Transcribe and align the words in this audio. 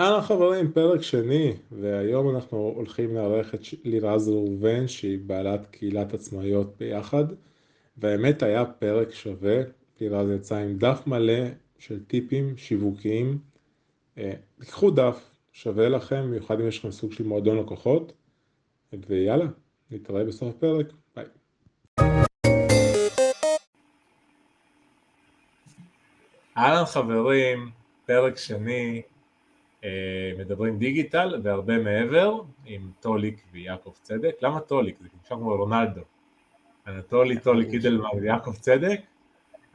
אהלן 0.00 0.20
חברים, 0.20 0.72
פרק 0.72 1.02
שני, 1.02 1.52
והיום 1.70 2.36
אנחנו 2.36 2.72
הולכים 2.76 3.14
לארח 3.14 3.54
את 3.54 3.60
לירז 3.84 4.28
ראובן 4.28 4.88
שהיא 4.88 5.18
בעלת 5.26 5.66
קהילת 5.66 6.14
עצמאיות 6.14 6.76
ביחד, 6.78 7.24
והאמת 7.96 8.42
היה 8.42 8.64
פרק 8.64 9.10
שווה, 9.10 9.56
לירז 10.00 10.30
יצא 10.30 10.56
עם 10.56 10.78
דף 10.78 11.02
מלא 11.06 11.44
של 11.78 12.04
טיפים 12.04 12.56
שיווקיים, 12.56 13.38
אה, 14.18 14.32
תיקחו 14.60 14.90
דף, 14.90 15.30
שווה 15.52 15.88
לכם, 15.88 16.22
במיוחד 16.22 16.60
אם 16.60 16.68
יש 16.68 16.78
לכם 16.78 16.90
סוג 16.90 17.12
של 17.12 17.24
מועדון 17.24 17.58
לקוחות, 17.58 18.12
ויאללה, 18.92 19.46
נתראה 19.90 20.24
בסוף 20.24 20.54
הפרק, 20.56 20.86
ביי. 21.16 21.24
אהלן 26.56 26.84
חברים, 26.84 27.70
פרק 28.06 28.36
שני, 28.36 29.02
אה, 29.06 29.15
מדברים 30.38 30.78
דיגיטל 30.78 31.40
והרבה 31.42 31.78
מעבר 31.78 32.40
עם 32.64 32.90
טוליק 33.00 33.42
ויעקב 33.52 33.92
צדק. 34.02 34.36
למה 34.42 34.60
טוליק? 34.60 34.98
זה 34.98 35.08
נשמע 35.24 35.36
כמו 35.36 35.56
רונלדו. 35.56 36.00
אנטולי, 36.86 37.40
טוליק 37.40 37.68
אידלמן 37.68 38.08
ויעקב 38.20 38.54
צדק. 38.54 39.00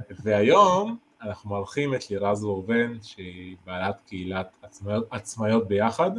והיום 0.09 0.97
אנחנו 1.21 1.49
מארחים 1.49 1.95
את 1.95 2.09
לירז 2.09 2.43
ראובן 2.43 3.01
שהיא 3.01 3.55
בעלת 3.65 4.01
קהילת 4.01 4.57
עצמאיות, 4.61 5.07
עצמאיות 5.11 5.67
ביחד. 5.67 6.11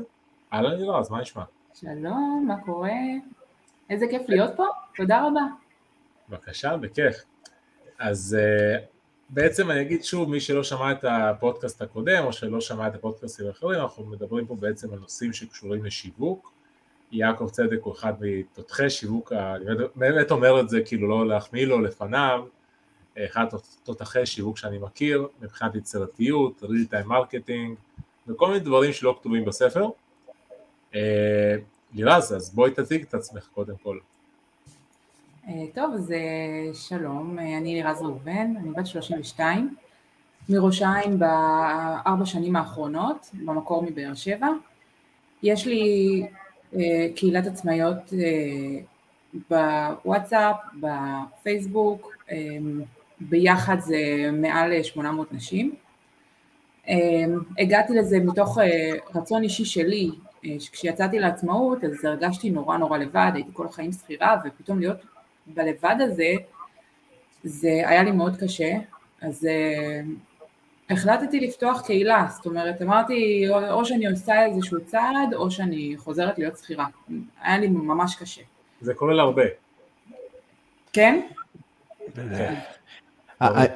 אהלן 0.52 0.77
לירז, 0.77 1.11
מה 1.11 1.20
נשמע? 1.20 1.42
שלום, 1.74 2.45
מה 2.48 2.61
קורה? 2.64 2.91
איזה 3.91 4.06
כיף 4.11 4.22
להיות 4.28 4.50
פה, 4.56 4.64
תודה 4.97 5.27
רבה. 5.27 5.41
בבקשה, 6.28 6.77
בכיף. 6.77 7.16
אז 7.98 8.38
אה, 8.41 8.78
בעצם 9.34 9.70
אני 9.70 9.80
אגיד 9.80 10.04
שוב, 10.04 10.30
מי 10.30 10.41
שלא 10.41 10.64
שמע 10.64 10.92
את 10.92 11.04
הפודקאסט 11.04 11.82
הקודם 11.82 12.24
או 12.24 12.32
שלא 12.32 12.60
שמע 12.60 12.88
את 12.88 12.95
הפודקאסטים 12.95 13.46
האחרים, 13.46 13.80
אנחנו 13.80 14.05
מדברים 14.05 14.46
פה 14.46 14.56
בעצם 14.56 14.92
על 14.92 14.98
נושאים 14.98 15.32
שקשורים 15.32 15.84
לשיווק. 15.84 16.52
יעקב 17.12 17.48
צדק 17.50 17.78
הוא 17.83 17.92
אחד 17.94 18.12
מתותחי 18.20 18.91
שיווק, 18.91 19.33
אני 19.33 19.64
באמת 19.94 20.30
אומר 20.30 20.60
את 20.60 20.69
זה 20.69 20.80
כאילו 20.84 21.08
לא 21.08 21.27
להחמיא 21.27 21.66
לו 21.66 21.80
לפניו, 21.80 22.44
אחד 23.19 23.47
תותחי 23.83 24.27
שיווק 24.27 24.58
שאני 24.58 24.78
מכיר 24.78 25.27
מבחינת 25.41 25.75
יצירתיות, 25.75 26.62
real 26.62 26.92
time 26.92 27.08
marketing 27.08 28.00
וכל 28.27 28.47
מיני 28.47 28.60
דברים 28.60 28.92
שלא 28.92 29.16
כתובים 29.20 29.44
בספר. 29.44 29.88
אה, 30.94 31.56
לירז, 31.94 32.33
אז 32.36 32.55
בואי 32.55 32.70
תציג 32.70 33.03
את 33.03 33.14
עצמך 33.14 33.48
קודם 33.55 33.77
כל. 33.83 33.98
אה, 35.48 35.64
טוב, 35.74 35.94
אז 35.94 36.12
אה, 36.12 36.74
שלום, 36.74 37.38
אה, 37.38 37.56
אני 37.58 37.74
לירז 37.74 38.02
ראובן, 38.02 38.54
אני 38.56 38.70
בת 38.70 38.86
32, 38.86 39.76
מראש 40.48 40.82
העין 40.82 41.18
בארבע 41.18 42.26
שנים 42.26 42.56
האחרונות, 42.56 43.30
במקור 43.34 43.82
מבאר 43.82 44.14
שבע. 44.14 44.48
יש 45.42 45.66
לי 45.66 46.26
קהילת 47.14 47.46
עצמאיות 47.46 48.12
בוואטסאפ, 49.50 50.56
בפייסבוק, 50.80 52.16
ביחד 53.20 53.76
זה 53.80 54.30
מעל 54.32 54.82
800 54.82 55.32
נשים. 55.32 55.74
הגעתי 57.58 57.94
לזה 57.94 58.18
מתוך 58.18 58.58
רצון 59.14 59.42
אישי 59.42 59.64
שלי, 59.64 60.10
כשיצאתי 60.72 61.18
לעצמאות 61.18 61.84
אז 61.84 62.04
הרגשתי 62.04 62.50
נורא 62.50 62.76
נורא 62.76 62.98
לבד, 62.98 63.30
הייתי 63.34 63.50
כל 63.52 63.66
החיים 63.66 63.92
שכירה 63.92 64.36
ופתאום 64.44 64.78
להיות 64.78 64.96
בלבד 65.46 65.96
הזה, 66.00 66.32
זה 67.44 67.68
היה 67.68 68.02
לי 68.02 68.10
מאוד 68.10 68.36
קשה, 68.36 68.72
אז 69.22 69.44
uh, 69.44 70.92
החלטתי 70.92 71.40
לפתוח 71.40 71.80
קהילה, 71.86 72.26
זאת 72.36 72.46
אומרת, 72.46 72.82
אמרתי, 72.82 73.44
או, 73.48 73.70
או 73.70 73.84
שאני 73.84 74.06
עושה 74.06 74.46
איזשהו 74.46 74.84
צעד, 74.84 75.34
או 75.34 75.50
שאני 75.50 75.94
חוזרת 75.98 76.38
להיות 76.38 76.58
שכירה. 76.58 76.86
היה 77.42 77.58
לי 77.58 77.68
ממש 77.68 78.14
קשה. 78.14 78.42
זה 78.80 78.94
קורה 78.94 79.14
להרבה. 79.14 79.42
כן? 80.92 81.20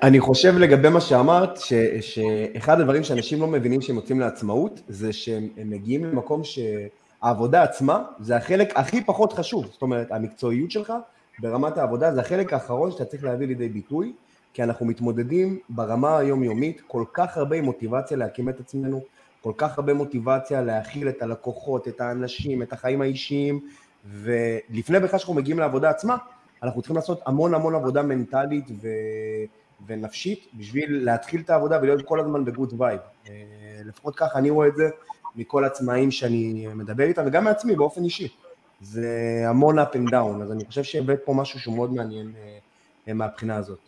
אני 0.03 0.21
חושב 0.21 0.59
לגבי 0.59 0.89
מה 0.89 1.01
שאמרת, 1.01 1.57
ש, 1.57 1.73
שאחד 2.01 2.81
הדברים 2.81 3.05
שאנשים 3.05 3.41
לא 3.41 3.47
מבינים 3.47 3.81
שהם 3.81 3.97
יוצאים 3.97 4.21
לעצמאות, 4.21 4.81
זה 4.89 5.13
שהם 5.13 5.49
מגיעים 5.57 6.05
למקום 6.05 6.43
שהעבודה 6.45 7.63
עצמה 7.63 8.05
זה 8.21 8.37
החלק 8.37 8.73
הכי 8.77 9.05
פחות 9.05 9.33
חשוב, 9.33 9.67
זאת 9.67 9.83
אומרת, 9.83 10.13
המקצועיות 10.13 10.71
שלך 10.71 10.93
ברמת 11.39 11.79
העבודה 11.79 12.15
זה 12.15 12.21
החלק 12.21 12.53
האחרון 12.53 12.91
שאתה 12.91 13.05
צריך 13.05 13.25
להביא 13.25 13.47
לידי 13.47 13.69
ביטוי, 13.69 14.13
כי 14.53 14.63
אנחנו 14.63 14.87
מתמודדים 14.87 15.59
ברמה 15.69 16.19
היומיומית 16.19 16.83
כל 16.87 17.05
כך 17.13 17.37
הרבה 17.37 17.63
מוטיבציה 17.63 18.17
להקים 18.17 18.49
את 18.49 18.61
עצמנו, 18.61 19.01
כל 19.43 19.53
כך 19.57 19.79
הרבה 19.79 19.95
מוטיבציה 19.95 20.63
להכיל 20.63 21.09
את 21.09 21.23
הלקוחות, 21.23 21.89
את 21.89 22.01
האנשים, 22.01 22.63
את 22.63 22.73
החיים 22.73 23.03
האישיים, 23.03 23.61
ולפני 24.05 25.01
בכלל 25.01 25.19
שאנחנו 25.19 25.35
מגיעים 25.35 25.59
לעבודה 25.59 25.91
עצמה, 25.91 26.17
אנחנו 26.63 26.83
צריכים 26.83 26.97
לעשות 26.97 27.21
המון 27.27 27.55
המון 27.55 27.75
עבודה 27.75 28.03
מנטלית 28.03 28.71
ו... 28.83 28.89
ונפשית 29.87 30.47
בשביל 30.55 31.05
להתחיל 31.05 31.41
את 31.41 31.51
העבודה 31.51 31.79
ולהיות 31.83 32.03
כל 32.03 32.21
הזמן 32.21 32.45
ב 32.45 32.52
good 32.52 32.81
vibe. 32.81 33.01
אה, 33.29 33.33
לפחות 33.85 34.17
ככה 34.17 34.39
אני 34.39 34.51
רואה 34.51 34.69
את 34.69 34.77
זה 34.77 34.89
מכל 35.37 35.65
עצמאים 35.65 36.11
שאני 36.11 36.67
מדבר 36.75 37.05
איתם 37.05 37.23
וגם 37.27 37.45
מעצמי 37.45 37.77
באופן 37.77 38.05
אישי. 38.05 38.29
זה 38.81 39.43
המון 39.49 39.79
up 39.79 39.93
and 39.93 40.13
down, 40.13 40.43
אז 40.43 40.53
אני 40.53 40.65
חושב 40.65 40.83
שהבאת 40.83 41.19
פה 41.25 41.35
משהו 41.35 41.61
שהוא 41.61 41.77
מאוד 41.77 41.93
מעניין 41.93 42.33
אה, 43.09 43.15
מהבחינה 43.15 43.57
הזאת. 43.57 43.79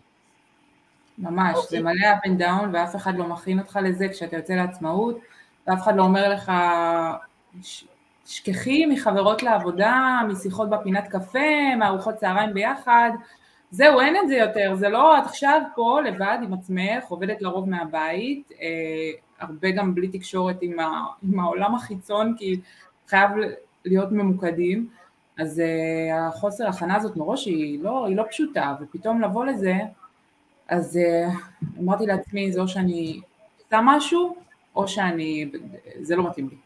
ממש, 1.18 1.56
okay. 1.56 1.70
זה 1.70 1.78
אוקיי. 1.78 1.82
מלא 1.82 2.06
up 2.06 2.26
and 2.26 2.40
down 2.40 2.66
ואף 2.72 2.96
אחד 2.96 3.16
לא 3.16 3.26
מכין 3.26 3.58
אותך 3.58 3.78
לזה 3.82 4.08
כשאתה 4.08 4.36
יוצא 4.36 4.52
לעצמאות, 4.52 5.18
ואף 5.66 5.82
אחד 5.82 5.96
לא 5.96 6.02
אומר 6.02 6.28
לך, 6.28 6.52
שכחי 8.26 8.86
מחברות 8.86 9.42
לעבודה, 9.42 10.20
משיחות 10.28 10.70
בפינת 10.70 11.08
קפה, 11.08 11.74
מארוחות 11.78 12.14
צהריים 12.14 12.54
ביחד, 12.54 13.10
זהו, 13.70 14.00
אין 14.00 14.16
את 14.16 14.28
זה 14.28 14.34
יותר, 14.34 14.74
זה 14.74 14.88
לא, 14.88 15.18
את 15.18 15.26
עכשיו 15.26 15.60
פה 15.74 16.00
לבד 16.04 16.38
עם 16.42 16.54
עצמך, 16.54 17.04
עובדת 17.08 17.42
לרוב 17.42 17.68
מהבית, 17.68 18.52
אה, 18.60 19.10
הרבה 19.40 19.70
גם 19.70 19.94
בלי 19.94 20.08
תקשורת 20.08 20.56
עם, 20.60 20.80
ה, 20.80 21.04
עם 21.22 21.40
העולם 21.40 21.74
החיצון, 21.74 22.34
כי 22.38 22.60
חייב 23.08 23.30
להיות 23.84 24.12
ממוקדים, 24.12 24.88
אז 25.38 25.58
uh, 25.58 26.14
החוסר 26.14 26.68
הכנה 26.68 26.96
הזאת 26.96 27.16
מראש 27.16 27.46
היא 27.46 27.82
לא, 27.82 28.06
היא 28.06 28.16
לא 28.16 28.24
פשוטה, 28.30 28.76
ופתאום 28.80 29.20
לבוא 29.20 29.44
לזה, 29.44 29.74
אז 30.68 30.98
uh, 30.98 31.80
אמרתי 31.80 32.06
לעצמי, 32.06 32.52
זה 32.52 32.60
או 32.60 32.68
שאני 32.68 33.20
עושה 33.64 33.80
משהו, 33.82 34.36
או 34.76 34.88
שאני, 34.88 35.50
זה 36.00 36.16
לא 36.16 36.28
מתאים 36.28 36.48
לי. 36.48 36.56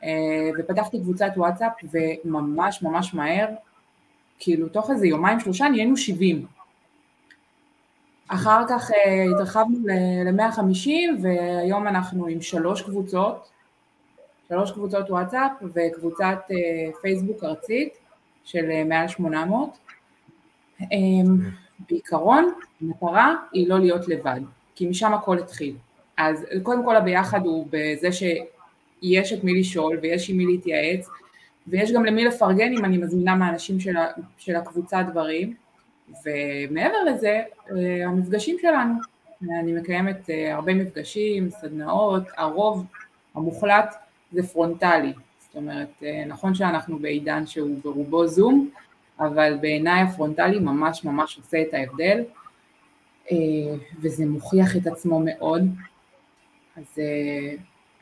Uh, 0.00 0.04
ופתחתי 0.58 1.00
קבוצת 1.00 1.30
וואטסאפ, 1.36 1.72
וממש 1.92 2.82
ממש 2.82 3.14
מהר, 3.14 3.48
כאילו 4.38 4.68
תוך 4.68 4.90
איזה 4.90 5.06
יומיים 5.06 5.40
שלושה 5.40 5.68
נהיינו 5.68 5.96
70. 5.96 6.46
אחר 8.28 8.62
כך 8.68 8.90
uh, 8.90 8.94
התרחבנו 9.34 9.78
ל-150, 9.84 10.90
והיום 11.22 11.86
אנחנו 11.86 12.26
עם 12.26 12.40
שלוש 12.40 12.82
קבוצות, 12.82 13.48
שלוש 14.50 14.72
קבוצות 14.72 15.10
וואטסאפ 15.10 15.50
וקבוצת 15.74 16.38
אה, 16.50 16.92
פייסבוק 17.02 17.44
ארצית 17.44 17.98
של 18.44 18.70
אה, 18.70 18.84
מעל 18.84 19.08
800. 19.08 19.78
אמ, 20.92 21.36
בעיקרון, 21.90 22.52
המטרה 22.80 23.34
היא 23.52 23.68
לא 23.68 23.78
להיות 23.78 24.08
לבד, 24.08 24.40
כי 24.74 24.86
משם 24.86 25.14
הכל 25.14 25.38
התחיל. 25.38 25.74
אז 26.16 26.46
קודם 26.62 26.84
כל 26.84 26.96
הביחד 26.96 27.46
הוא 27.46 27.66
בזה 27.70 28.12
שיש 28.12 29.32
את 29.32 29.44
מי 29.44 29.60
לשאול 29.60 29.98
ויש 30.02 30.30
עם 30.30 30.36
מי 30.36 30.46
להתייעץ, 30.46 31.08
ויש 31.66 31.92
גם 31.92 32.04
למי 32.04 32.24
לפרגן 32.24 32.72
אם 32.78 32.84
אני 32.84 32.98
מזמינה 32.98 33.34
מהאנשים 33.34 33.80
של, 33.80 33.94
של 34.38 34.56
הקבוצה 34.56 35.02
דברים, 35.02 35.54
ומעבר 36.24 37.04
לזה, 37.06 37.42
אה, 37.70 38.06
המפגשים 38.06 38.56
שלנו. 38.62 38.94
אני 39.60 39.72
מקיימת 39.72 40.30
הרבה 40.52 40.74
מפגשים, 40.74 41.50
סדנאות, 41.50 42.22
הרוב 42.36 42.84
המוחלט 43.34 43.94
זה 44.32 44.42
פרונטלי, 44.42 45.12
זאת 45.38 45.56
אומרת, 45.56 45.88
אה, 46.02 46.24
נכון 46.26 46.54
שאנחנו 46.54 46.98
בעידן 46.98 47.46
שהוא 47.46 47.78
ברובו 47.82 48.26
זום, 48.26 48.70
אבל 49.20 49.58
בעיניי 49.60 50.02
הפרונטלי 50.02 50.58
ממש 50.58 51.04
ממש 51.04 51.36
עושה 51.36 51.62
את 51.62 51.74
ההבדל, 51.74 52.24
אה, 53.32 53.36
וזה 54.00 54.26
מוכיח 54.26 54.76
את 54.76 54.86
עצמו 54.86 55.22
מאוד, 55.24 55.62
אז 56.76 56.98
אה, 56.98 57.54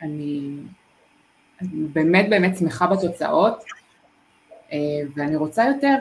אני, 0.03 0.51
באמת 1.93 2.31
באמת 2.31 2.57
שמחה 2.57 2.87
בתוצאות, 2.87 3.65
ואני 5.17 5.37
רוצה 5.37 5.65
יותר. 5.65 5.95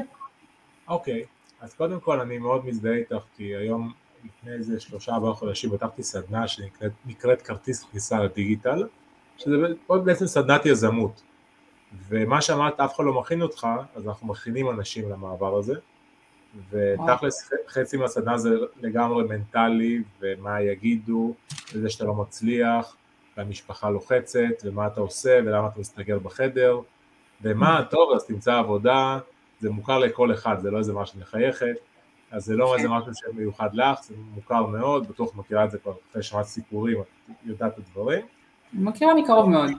אוקיי, 0.88 1.22
okay. 1.22 1.38
אז 1.62 1.74
קודם 1.74 2.00
כל 2.00 2.20
אני 2.20 2.38
מאוד 2.38 2.66
מזדהה 2.66 2.94
איתך, 2.94 3.24
כי 3.38 3.44
היום 3.56 3.94
לפני 4.26 4.54
איזה 4.54 4.80
שלושה 4.80 5.12
ארבעה 5.14 5.34
חודשים 5.34 5.70
פתחתי 5.72 6.04
סדנה 6.04 6.48
שנקראת 6.48 7.42
כרטיס 7.42 7.84
כניסה 7.84 8.24
לדיגיטל, 8.24 8.88
שזה 9.38 9.56
בעצם 10.04 10.28
סדנת 10.28 10.66
יזמות. 10.66 11.22
ומה 12.10 12.42
שאמרת, 12.42 12.80
אף 12.80 12.96
אחד 12.96 13.04
לא 13.04 13.20
מכין 13.20 13.42
אותך, 13.42 13.68
אז 13.96 14.08
אנחנו 14.08 14.28
מכינים 14.28 14.70
אנשים 14.70 15.10
למעבר 15.10 15.58
הזה. 15.58 15.74
ותכלס 16.70 17.50
חצי 17.68 17.98
מהסדנה 17.98 18.38
זה 18.38 18.56
לגמרי 18.82 19.24
מנטלי, 19.24 20.04
ומה 20.22 20.62
יגידו, 20.62 21.34
וזה 21.74 21.90
שאתה 21.90 22.06
לא 22.06 22.14
מצליח, 22.14 22.96
והמשפחה 23.38 23.90
לוחצת, 23.90 24.64
ומה 24.64 24.88
אתה 24.88 25.02
עושה, 25.02 25.40
ולמה 25.46 25.68
אתה 25.68 25.80
מסתגר 25.80 26.20
בחדר, 26.20 26.80
ומה, 27.42 27.84
טוב, 27.90 28.14
אז 28.16 28.26
תמצא 28.26 28.58
עבודה, 28.58 29.20
זה 29.60 29.70
מוכר 29.70 30.00
לכל 30.00 30.34
אחד, 30.34 30.60
זה 30.60 30.72
לא 30.72 30.78
איזה 30.78 30.94
משהו 30.94 31.20
מחייכת, 31.20 31.76
אז 32.32 32.46
זה 32.46 32.56
לא 32.56 32.76
איזה 32.76 32.90
משהו 32.90 33.12
שמיוחד 33.16 33.70
לך, 33.74 34.04
זה 34.04 34.16
מוכר 34.36 34.66
מאוד, 34.66 35.08
בטוח 35.08 35.36
מכירה 35.36 35.66
את 35.66 35.72
זה 35.72 35.78
כבר 35.78 35.94
אחרי 36.12 36.24
שמעת 36.24 36.46
סיפורים, 36.46 37.02
את 37.02 37.36
יודעת 37.46 37.74
את 37.74 37.78
הדברים. 37.78 38.26
מכירה 38.74 39.14
מקרוב 39.14 39.50
מאוד. 39.50 39.72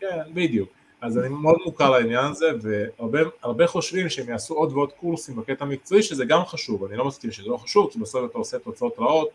כן, 0.00 0.18
בדיוק. 0.34 0.68
אז 1.00 1.18
אני 1.18 1.28
מאוד 1.28 1.56
מוכר 1.64 1.90
לעניין 1.90 2.24
הזה, 2.24 2.46
והרבה 2.62 3.66
חושבים 3.66 4.08
שהם 4.08 4.28
יעשו 4.28 4.54
עוד 4.54 4.72
ועוד 4.72 4.92
קורסים 4.92 5.36
בקטע 5.36 5.64
המקצועי, 5.64 6.02
שזה 6.02 6.24
גם 6.24 6.44
חשוב, 6.44 6.84
אני 6.84 6.96
לא 6.96 7.04
מסכים 7.04 7.30
שזה 7.30 7.48
לא 7.48 7.56
חשוב, 7.56 7.90
כי 7.92 7.98
בסוף 7.98 8.30
אתה 8.30 8.38
עושה 8.38 8.58
תוצאות 8.58 8.98
רעות, 8.98 9.28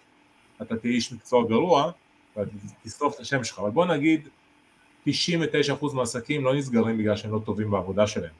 אתה 0.61 0.75
תהיה 0.75 0.93
איש 0.93 1.13
מקצוע 1.13 1.43
גרוע, 1.43 1.91
ותשרוף 2.37 3.15
את 3.15 3.19
השם 3.19 3.43
שלך, 3.43 3.59
אבל 3.59 3.69
בוא 3.69 3.85
נגיד 3.85 4.27
99% 5.07 5.11
מהעסקים 5.93 6.43
לא 6.43 6.55
נסגרים 6.55 6.97
בגלל 6.97 7.15
שהם 7.15 7.31
לא 7.31 7.39
טובים 7.45 7.71
בעבודה 7.71 8.07
שלהם. 8.07 8.33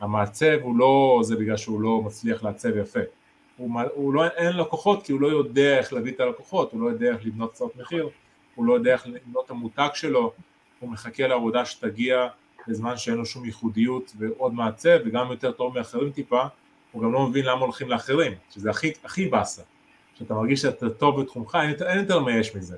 המעצב 0.00 0.58
הוא 0.62 0.76
לא 0.76 1.20
זה 1.22 1.36
בגלל 1.36 1.56
שהוא 1.56 1.80
לא 1.80 2.02
מצליח 2.02 2.42
לעצב 2.42 2.76
יפה. 2.76 3.00
הוא, 3.56 3.80
הוא 3.94 4.14
לא, 4.14 4.26
אין 4.26 4.56
לקוחות 4.56 5.02
כי 5.02 5.12
הוא 5.12 5.20
לא 5.20 5.26
יודע 5.26 5.78
איך 5.78 5.92
להביא 5.92 6.12
את 6.12 6.20
הלקוחות, 6.20 6.72
הוא 6.72 6.80
לא 6.80 6.88
יודע 6.88 7.08
איך 7.08 7.26
לבנות 7.26 7.52
קצת 7.52 7.64
מחיר, 7.76 8.08
הוא 8.54 8.66
לא 8.66 8.74
יודע 8.74 8.92
איך 8.92 9.06
לבנות 9.06 9.44
את 9.44 9.50
המותג 9.50 9.88
שלו, 9.94 10.32
הוא 10.80 10.90
מחכה 10.90 11.26
לעבודה 11.26 11.64
שתגיע 11.64 12.28
בזמן 12.68 12.96
שאין 12.96 13.16
לו 13.16 13.26
שום 13.26 13.44
ייחודיות 13.44 14.12
ועוד 14.18 14.54
מעצב 14.54 14.98
וגם 15.04 15.30
יותר 15.30 15.52
טוב 15.52 15.78
מאחרים 15.78 16.10
טיפה, 16.10 16.42
הוא 16.92 17.02
גם 17.02 17.12
לא 17.12 17.26
מבין 17.26 17.44
למה 17.44 17.60
הולכים 17.60 17.88
לאחרים, 17.88 18.32
שזה 18.50 18.70
הכי, 18.70 18.92
הכי 19.04 19.26
באסה, 19.26 19.62
שאתה 20.18 20.34
מרגיש 20.34 20.62
שאתה 20.62 20.90
טוב 20.90 21.20
בתחומך, 21.20 21.58
אין, 21.62 21.74
אין 21.86 21.98
יותר 21.98 22.20
מה 22.20 22.36
יש 22.36 22.56
מזה. 22.56 22.76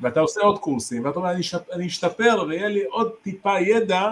ואתה 0.00 0.20
עושה 0.20 0.40
עוד 0.40 0.58
קורסים, 0.58 1.04
ואתה 1.04 1.18
אומר 1.18 1.30
אני 1.72 1.86
אשתפר 1.86 2.44
ויהיה 2.48 2.68
לי 2.68 2.84
עוד 2.84 3.12
טיפה 3.22 3.60
ידע, 3.60 4.10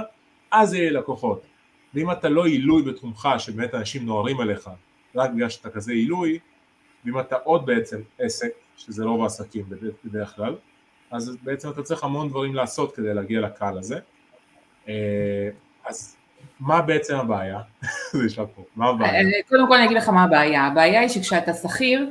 אז 0.51 0.75
יהיה 0.75 0.91
לקוחות. 0.91 1.43
ואם 1.95 2.11
אתה 2.11 2.29
לא 2.29 2.47
עילוי 2.47 2.83
בתחומך, 2.83 3.29
שבאמת 3.39 3.75
אנשים 3.75 4.07
נוהרים 4.07 4.41
אליך, 4.41 4.71
רק 5.15 5.31
בגלל 5.31 5.49
שאתה 5.49 5.71
כזה 5.71 5.93
עילוי, 5.93 6.39
ואם 7.05 7.21
אתה 7.21 7.37
עוד 7.37 7.67
בעצם 7.67 8.01
עסק, 8.19 8.51
שזה 8.77 9.05
לא 9.05 9.17
בעסקים 9.17 9.65
בדרך 10.05 10.37
כלל, 10.37 10.55
אז 11.11 11.37
בעצם 11.43 11.71
אתה 11.71 11.83
צריך 11.83 12.05
המון 12.05 12.29
דברים 12.29 12.55
לעשות 12.55 12.95
כדי 12.97 13.15
להגיע 13.15 13.41
לקהל 13.41 13.79
הזה. 13.79 13.99
אה, 14.89 15.49
אז 15.87 16.17
מה 16.61 16.83
בעצם 16.83 17.17
הבעיה? 17.17 17.61
זה 18.13 18.25
נשמע 18.25 18.45
פה, 18.57 18.63
מה 18.77 18.89
הבעיה? 18.89 19.13
אה, 19.13 19.43
קודם 19.49 19.67
כל 19.69 19.75
אני 19.75 19.85
אגיד 19.85 19.97
לך 19.97 20.09
מה 20.09 20.25
הבעיה. 20.25 20.67
הבעיה 20.67 21.01
היא 21.01 21.09
שכשאתה 21.09 21.55
שכיר, 21.55 22.11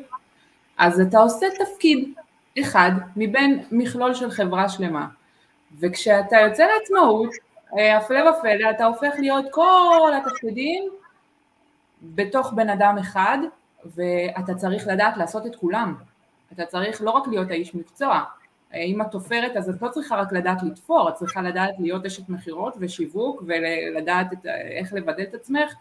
אז 0.78 1.00
אתה 1.00 1.18
עושה 1.18 1.46
תפקיד 1.60 2.14
אחד 2.60 2.92
מבין 3.16 3.64
מכלול 3.72 4.14
של 4.14 4.32
חברה 4.32 4.70
שלמה. 4.70 5.08
וכשאתה 5.80 6.38
יוצא 6.38 6.66
לעצמאות, 6.66 7.30
אה, 7.78 7.98
הפלא 7.98 8.30
ופלא, 8.30 8.70
אתה 8.70 8.86
הופך 8.86 9.14
להיות 9.20 9.46
כל 9.52 10.12
התפקידים 10.18 10.90
בתוך 12.02 12.54
בן 12.54 12.70
אדם 12.70 12.98
אחד, 12.98 13.38
ואתה 13.86 14.56
צריך 14.56 14.88
לדעת 14.88 15.18
לעשות 15.18 15.46
את 15.46 15.56
כולם. 15.56 15.96
אתה 16.54 16.66
צריך 16.66 17.02
לא 17.02 17.10
רק 17.10 17.28
להיות 17.28 17.52
האיש 17.52 17.76
מקצוע, 17.76 18.24
אם 18.76 19.02
את 19.02 19.08
תופרת 19.12 19.58
אז 19.58 19.70
את 19.70 19.82
לא 19.82 19.90
צריכה 19.90 20.16
רק 20.16 20.34
לדעת 20.34 20.64
לתפור, 20.64 21.10
את 21.10 21.14
צריכה 21.14 21.42
לדעת 21.42 21.74
להיות 21.80 22.06
אשת 22.06 22.30
מכירות 22.30 22.74
ושיווק 22.80 23.44
ולדעת 23.46 24.34
את, 24.34 24.46
איך 24.46 24.94
לוודא 24.94 25.24
את 25.24 25.34
עצמך 25.34 25.74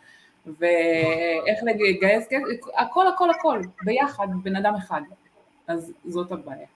ואיך 0.47 1.59
לגייס 1.63 2.27
כסף, 2.31 2.43
הכל 2.77 3.07
הכל 3.07 3.31
הכל, 3.31 3.61
ביחד, 3.83 4.29
בן 4.43 4.57
אדם 4.57 4.75
אחד. 4.75 5.01
אז 5.67 5.93
זאת 6.05 6.33
הבעיה. 6.33 6.67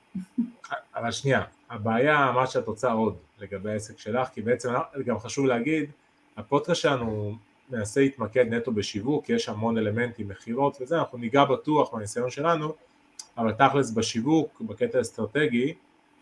אבל 0.94 1.10
שנייה, 1.10 1.42
הבעיה, 1.70 2.32
מה 2.34 2.46
שאת 2.46 2.66
רוצה 2.66 2.92
עוד 2.92 3.16
לגבי 3.38 3.70
העסק 3.72 3.98
שלך, 3.98 4.28
כי 4.28 4.42
בעצם 4.42 4.68
גם 5.06 5.18
חשוב 5.18 5.46
להגיד, 5.46 5.90
הפודקאסט 6.36 6.80
שלנו 6.80 7.34
מנסה 7.70 8.00
להתמקד 8.00 8.54
נטו 8.54 8.72
בשיווק, 8.72 9.28
יש 9.28 9.48
המון 9.48 9.78
אלמנטים, 9.78 10.28
מכירות 10.28 10.78
וזה, 10.80 10.98
אנחנו 10.98 11.18
ניגע 11.18 11.44
בטוח 11.44 11.94
מהניסיון 11.94 12.30
שלנו, 12.30 12.72
אבל 13.38 13.52
תכלס 13.52 13.90
בשיווק, 13.90 14.60
בקטע 14.60 14.98
האסטרטגי, 14.98 15.74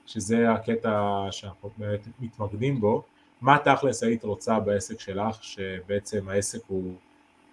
שזה 0.07 0.51
הקטע 0.53 1.27
שאנחנו 1.31 1.71
באמת 1.77 2.01
מתמקדים 2.21 2.81
בו, 2.81 3.03
מה 3.41 3.59
תכלס 3.65 4.03
היית 4.03 4.25
רוצה 4.25 4.61
בעסק 4.61 5.01
שלך, 5.01 5.45
שבעצם 5.45 6.29
העסק 6.29 6.61
הוא 6.67 6.95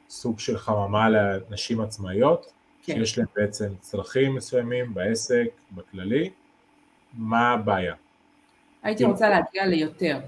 סוג 0.09 0.39
של 0.39 0.57
חממה 0.57 1.09
לנשים 1.09 1.81
עצמאיות, 1.81 2.51
כן. 2.83 2.93
שיש 2.93 3.17
להם 3.17 3.27
בעצם 3.35 3.73
צרכים 3.79 4.35
מסוימים 4.35 4.93
בעסק, 4.93 5.47
בכללי, 5.71 6.29
מה 7.13 7.51
הבעיה? 7.51 7.93
הייתי 8.83 9.03
רוצה 9.03 9.29
להגיע 9.29 9.65
ליותר, 9.65 10.19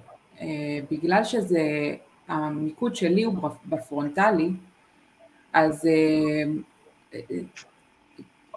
אה, 0.42 0.48
בגלל 0.92 1.24
שזה, 1.24 1.62
המיקוד 2.28 2.96
שלי 2.96 3.24
הוא 3.24 3.50
בפרונטלי, 3.66 4.50
אז 5.54 5.86
אה, 5.86 7.20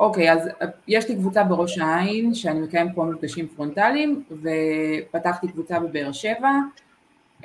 אוקיי, 0.00 0.32
אז 0.32 0.48
יש 0.88 1.08
לי 1.08 1.16
קבוצה 1.16 1.44
בראש 1.44 1.78
העין 1.78 2.34
שאני 2.34 2.60
מקיים 2.60 2.92
פה 2.92 3.04
מפגשים 3.04 3.48
פרונטליים 3.48 4.24
ופתחתי 4.30 5.48
קבוצה 5.48 5.80
בבאר 5.80 6.12
שבע, 6.12 6.50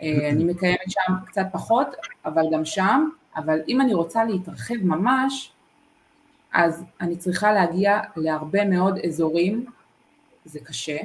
אה, 0.02 0.30
אני 0.30 0.44
מקיימת 0.44 0.90
שם 0.90 1.14
קצת 1.26 1.46
פחות, 1.52 1.88
אבל 2.26 2.44
גם 2.54 2.66
שם, 2.66 3.10
אבל 3.36 3.60
אם 3.68 3.82
אני 3.82 3.94
רוצה 3.94 4.24
להתרחב 4.24 4.76
ממש, 4.84 5.52
אז 6.54 6.84
אני 7.02 7.16
צריכה 7.16 7.54
להגיע 7.54 8.00
להרבה 8.16 8.66
מאוד 8.66 9.00
אזורים, 9.00 9.66
זה 10.46 10.60
קשה, 10.60 10.98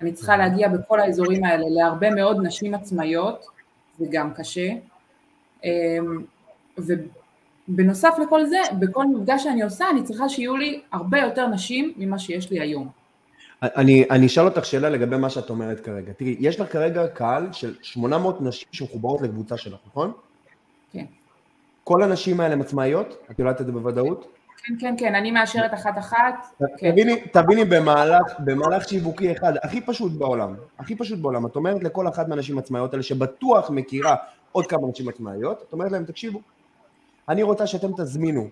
אני 0.00 0.12
צריכה 0.12 0.36
להגיע 0.36 0.68
בכל 0.68 1.00
האזורים 1.00 1.44
האלה 1.44 1.64
להרבה 1.68 2.10
מאוד 2.10 2.46
נשים 2.46 2.74
עצמאיות, 2.74 3.46
זה 3.98 4.06
גם 4.10 4.34
קשה, 4.34 4.68
אה, 5.64 5.98
בנוסף 7.68 8.14
לכל 8.22 8.46
זה, 8.46 8.58
בכל 8.78 9.06
מפגש 9.06 9.42
שאני 9.44 9.62
עושה, 9.62 9.90
אני 9.90 10.02
צריכה 10.02 10.28
שיהיו 10.28 10.56
לי 10.56 10.80
הרבה 10.92 11.18
יותר 11.18 11.46
נשים 11.46 11.92
ממה 11.96 12.18
שיש 12.18 12.50
לי 12.50 12.60
היום. 12.60 12.88
אני, 13.62 14.04
אני 14.10 14.26
אשאל 14.26 14.44
אותך 14.44 14.64
שאלה 14.64 14.88
לגבי 14.88 15.16
מה 15.16 15.30
שאת 15.30 15.50
אומרת 15.50 15.80
כרגע. 15.80 16.12
תראי, 16.12 16.36
יש 16.40 16.60
לך 16.60 16.72
כרגע 16.72 17.06
קהל 17.08 17.52
של 17.52 17.74
800 17.82 18.40
נשים 18.40 18.68
שמחוברות 18.72 19.20
לקבוצה 19.22 19.56
שלך, 19.56 19.78
נכון? 19.86 20.12
כן. 20.92 21.04
כל 21.84 22.02
הנשים 22.02 22.40
האלה 22.40 22.54
הן 22.54 22.60
עצמאיות? 22.60 23.26
את 23.30 23.38
יודעת 23.38 23.60
את 23.60 23.66
זה 23.66 23.72
בוודאות? 23.72 24.26
כן, 24.64 24.74
כן, 24.80 24.94
כן, 24.98 25.14
אני 25.14 25.30
מאשרת 25.30 25.74
אחת-אחת. 25.74 26.46
תביני, 26.78 27.20
כן. 27.20 27.42
תביני 27.42 27.64
במהלך, 27.64 28.22
במהלך 28.38 28.88
שיווקי 28.88 29.32
אחד, 29.32 29.52
הכי 29.62 29.80
פשוט 29.80 30.12
בעולם, 30.12 30.54
הכי 30.78 30.94
פשוט 30.94 31.18
בעולם, 31.18 31.46
את 31.46 31.56
אומרת 31.56 31.82
לכל 31.82 32.08
אחת 32.08 32.28
מהנשים 32.28 32.58
עצמאיות 32.58 32.92
האלה, 32.92 33.02
שבטוח 33.02 33.70
מכירה 33.70 34.16
עוד 34.52 34.66
כמה 34.66 34.88
נשים 34.88 35.08
עצמאיות, 35.08 35.64
את 35.68 35.72
אומרת 35.72 35.92
להם, 35.92 36.04
תקשיבו, 36.04 36.40
אני 37.28 37.42
רוצה 37.42 37.66
שאתם 37.66 37.92
תזמינו 37.96 38.48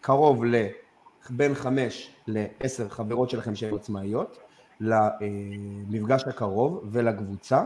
קרוב 0.00 0.44
לבין 0.44 1.54
חמש 1.54 2.10
לעשר 2.26 2.88
חברות 2.88 3.30
שלכם 3.30 3.54
שהן 3.54 3.74
עצמאיות 3.74 4.38
למפגש 4.80 6.22
הקרוב 6.26 6.84
ולקבוצה 6.92 7.62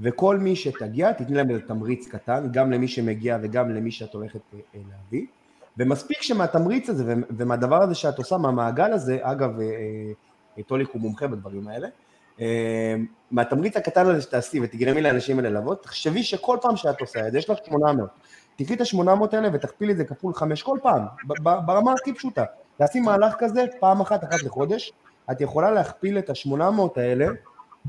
וכל 0.00 0.38
מי 0.38 0.56
שתגיע 0.56 1.12
תתני 1.12 1.36
להם 1.36 1.50
איזה 1.50 1.60
תמריץ 1.60 2.08
קטן 2.08 2.48
גם 2.52 2.70
למי 2.70 2.88
שמגיע 2.88 3.38
וגם 3.42 3.70
למי 3.70 3.90
שאת 3.90 4.14
הולכת 4.14 4.40
אה, 4.54 4.58
להביא. 4.74 5.26
ומספיק 5.78 6.22
שמהתמריץ 6.22 6.88
הזה 6.88 7.14
ומהדבר 7.36 7.82
הזה 7.82 7.94
שאת 7.94 8.18
עושה 8.18 8.36
מהמעגל 8.36 8.92
הזה 8.92 9.18
אגב 9.22 9.60
אה, 9.60 9.66
אה, 10.58 10.62
טוליק 10.62 10.88
הוא 10.92 11.02
מומחה 11.02 11.26
בדברים 11.26 11.68
האלה 11.68 11.88
מהתמריץ 13.30 13.76
הקטן 13.76 14.06
הזה 14.06 14.22
שתעשי 14.22 14.60
ותגרמי 14.60 15.00
לאנשים 15.00 15.38
האלה 15.38 15.50
לעבוד 15.50 15.76
תחשבי 15.82 16.22
שכל 16.22 16.56
פעם 16.62 16.76
שאת 16.76 17.00
עושה 17.00 17.26
את 17.26 17.32
זה 17.32 17.38
יש 17.38 17.50
לך 17.50 17.58
800 17.66 18.10
תקחי 18.56 18.74
את 18.74 18.80
ה-800 18.80 19.36
האלה 19.36 19.48
ותכפילי 19.52 19.92
את 19.92 19.96
זה 19.96 20.04
כפול 20.04 20.34
5 20.34 20.62
כל 20.62 20.78
פעם, 20.82 21.02
ברמה 21.42 21.92
הכי 21.92 22.14
פשוטה. 22.14 22.44
תעשי 22.76 23.00
מהלך 23.00 23.34
כזה 23.38 23.64
פעם 23.80 24.00
אחת, 24.00 24.24
אחת 24.24 24.42
לחודש, 24.42 24.92
את 25.30 25.40
יכולה 25.40 25.70
להכפיל 25.70 26.18
את 26.18 26.30
ה-800 26.30 27.00
האלה 27.00 27.26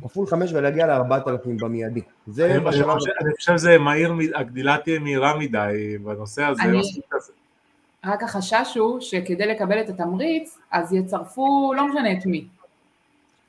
כפול 0.04 0.28
5 0.28 0.54
ולהגיע 0.54 0.88
ל-4,000 0.88 1.48
במיידי. 1.60 2.02
זה 2.28 2.60
בשלב... 2.60 2.90
אני 2.90 3.34
חושב 3.36 3.58
שזה 3.58 3.78
מהיר, 3.78 4.14
הגדילה 4.36 4.78
תהיה 4.84 5.00
מהירה 5.00 5.38
מדי 5.38 5.98
בנושא 6.04 6.44
הזה. 6.44 6.62
רק 8.06 8.24
החשש 8.24 8.78
הוא 8.78 9.02
שכדי 9.02 9.46
לקבל 9.46 9.82
את 9.82 9.90
התמריץ, 9.90 10.58
אז 10.72 10.94
יצרפו 10.94 11.74
לא 11.76 11.88
משנה 11.88 12.12
את 12.14 12.26
מי. 12.26 12.48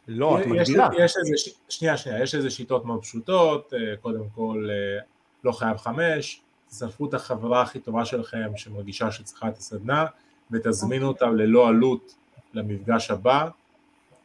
לא, 0.09 0.41
את 0.41 0.47
מגדילה. 0.47 0.89
יש 0.99 1.17
איזה, 1.17 1.51
שנייה, 1.69 1.97
שנייה, 1.97 2.23
יש 2.23 2.35
איזה 2.35 2.51
שיטות 2.51 2.85
מאוד 2.85 3.03
פשוטות, 3.03 3.73
אה, 3.75 3.97
קודם 3.97 4.23
כל 4.35 4.69
אה, 4.71 5.03
לא 5.45 5.53
חייב 5.53 5.77
חמש, 5.77 6.41
תצרפו 6.69 7.07
את 7.07 7.15
החברה 7.15 7.63
הכי 7.63 7.81
טובה 7.81 8.05
שלכם 8.05 8.51
שמרגישה 8.57 9.11
שצריכה 9.13 9.49
את 9.49 9.57
הסדנה 9.57 10.07
ותזמינו 10.51 11.09
אותה 11.09 11.27
ללא 11.27 11.69
עלות 11.69 12.15
למפגש 12.55 13.11
הבא. 13.11 13.49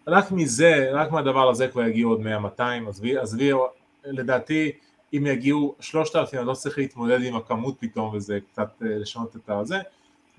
רק 0.08 0.32
מזה, 0.32 0.90
רק 0.94 1.12
מהדבר 1.12 1.50
הזה 1.50 1.68
כבר 1.68 1.84
יגיעו 1.84 2.12
עוד 2.12 2.22
100-200, 2.60 2.62
עזבי, 2.88 3.18
עזבי, 3.18 3.52
לדעתי 4.06 4.72
אם 5.14 5.26
יגיעו 5.26 5.76
3,000 5.80 6.40
אני 6.40 6.48
לא 6.48 6.54
צריך 6.54 6.78
להתמודד 6.78 7.24
עם 7.24 7.36
הכמות 7.36 7.76
פתאום 7.80 8.16
וזה 8.16 8.40
קצת 8.52 8.70
אה, 8.82 8.98
לשנות 8.98 9.36
את 9.36 9.50
הזה, 9.50 9.80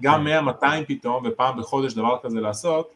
גם 0.02 0.26
100-200 0.26 0.64
פתאום 0.88 1.24
ופעם 1.26 1.58
בחודש 1.58 1.92
דבר 1.92 2.18
כזה 2.22 2.40
לעשות, 2.40 2.90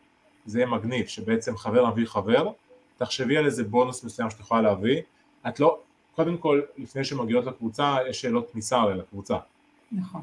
זה 0.47 0.59
יהיה 0.59 0.67
מגניב, 0.67 1.07
שבעצם 1.07 1.57
חבר 1.57 1.91
מביא 1.91 2.07
חבר, 2.07 2.51
תחשבי 2.97 3.37
על 3.37 3.47
איזה 3.47 3.65
בונוס 3.65 4.05
מסוים 4.05 4.31
שאת 4.31 4.41
יכולה 4.41 4.61
להביא, 4.61 5.03
את 5.49 5.61
לא, 5.61 5.79
קודם 6.17 6.37
כל, 6.39 6.61
לפני 6.79 7.05
שמגיעות 7.05 7.47
לקבוצה, 7.47 7.97
יש 8.09 8.21
שאלות 8.21 8.51
כניסה 8.51 8.77
הרי 8.77 8.95
לקבוצה. 8.95 9.37
נכון. 9.93 10.23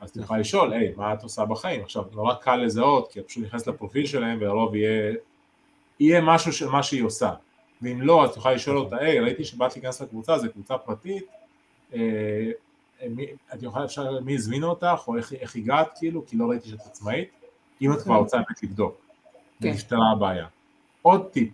אז 0.00 0.10
את 0.10 0.16
יכולה 0.16 0.40
לשאול, 0.40 0.72
היי, 0.72 0.92
מה 0.96 1.14
את 1.14 1.22
עושה 1.22 1.44
בחיים? 1.44 1.82
עכשיו, 1.82 2.04
נורא 2.12 2.34
קל 2.34 2.56
לזהות, 2.56 3.12
כי 3.12 3.20
את 3.20 3.28
פשוט 3.28 3.44
נכנסת 3.44 3.66
לפרופיל 3.66 4.06
שלהם, 4.06 4.38
ולרוב 4.40 4.74
יהיה, 4.74 5.14
יהיה 6.00 6.20
משהו 6.20 6.52
של 6.52 6.68
מה 6.68 6.82
שהיא 6.82 7.02
עושה. 7.02 7.32
ואם 7.82 8.02
לא, 8.02 8.26
את 8.26 8.36
יכולה 8.36 8.54
לשאול 8.54 8.78
אותה, 8.78 8.96
היי, 8.96 9.20
ראיתי 9.20 9.44
שבאת 9.44 9.76
להיכנס 9.76 10.02
לקבוצה, 10.02 10.38
זו 10.38 10.52
קבוצה 10.52 10.78
פרטית, 10.78 11.24
אה, 11.94 12.50
מי, 13.10 13.26
את 13.54 13.62
יכולה, 13.62 13.84
אפשר, 13.84 14.20
מי 14.20 14.34
הזמין 14.34 14.62
אותך, 14.62 15.04
או 15.08 15.16
איך, 15.16 15.32
איך 15.32 15.56
הגעת, 15.56 15.88
כאילו, 15.98 16.26
כי 16.26 16.36
לא 16.36 16.46
ראיתי 16.46 16.68
שאת 16.68 16.80
עצמאית, 16.80 17.28
אם 17.82 17.92
את 17.92 18.02
כבר 18.02 18.16
רוצה 18.16 18.36
באמת 18.36 18.62
לבדוק, 18.62 19.00
כן. 19.62 19.68
ונפתרה 19.68 20.12
הבעיה. 20.12 20.46
עוד 21.02 21.28
טיפ, 21.30 21.50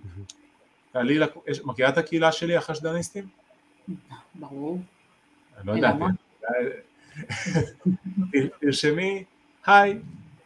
תעלי, 0.93 1.19
מכירה 1.65 1.89
את 1.89 1.99
הקהילה 1.99 2.33
שלי, 2.33 2.57
החשדניסטים? 2.57 3.25
ברור. 4.35 4.81
אני 5.59 5.67
לא 5.67 5.73
יודע? 5.73 5.93
תרשמי, 8.61 9.25
היי, 9.67 9.99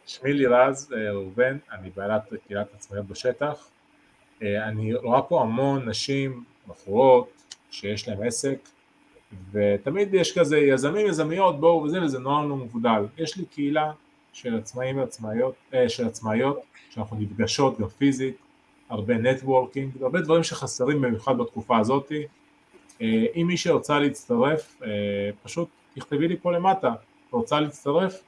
שמי 0.05 0.33
לירז 0.33 0.93
אה, 0.93 1.11
ראובן, 1.11 1.57
אני 1.71 1.89
בעלת 1.95 2.33
קהילת 2.47 2.67
עצמאיות 2.73 3.05
בשטח, 3.05 3.67
אה, 4.41 4.67
אני 4.67 4.93
רואה 4.93 5.21
פה 5.21 5.41
המון 5.41 5.89
נשים, 5.89 6.43
בחורות, 6.67 7.29
שיש 7.71 8.07
להם 8.07 8.23
עסק, 8.23 8.69
ותמיד 9.51 10.13
יש 10.13 10.37
כזה 10.37 10.57
יזמים, 10.57 11.07
יזמיות, 11.07 11.59
בואו 11.59 11.83
וזה, 11.83 12.03
וזה 12.03 12.19
נורא 12.19 12.45
לא 12.45 12.55
מבודל. 12.55 13.05
יש 13.17 13.37
לי 13.37 13.45
קהילה 13.45 13.91
של 14.33 14.57
עצמאים 14.57 14.97
ועצמאיות, 14.97 15.55
אה, 15.73 15.89
של 15.89 16.07
עצמאיות, 16.07 16.61
שאנחנו 16.89 17.17
נפגשות 17.19 17.79
גם 17.79 17.87
פיזית, 17.87 18.37
הרבה 18.89 19.17
נטוורקינג, 19.17 19.91
הרבה 20.01 20.21
דברים 20.21 20.43
שחסרים 20.43 21.01
במיוחד 21.01 21.37
בתקופה 21.37 21.77
הזאתי. 21.77 22.27
אה, 23.01 23.25
אם 23.35 23.47
מי 23.47 23.57
שרוצה 23.57 23.99
להצטרף, 23.99 24.81
אה, 24.83 24.89
פשוט 25.43 25.69
תכתבי 25.95 26.27
לי 26.27 26.37
פה 26.37 26.51
למטה, 26.51 26.93
רוצה 27.31 27.59
להצטרף, 27.59 28.23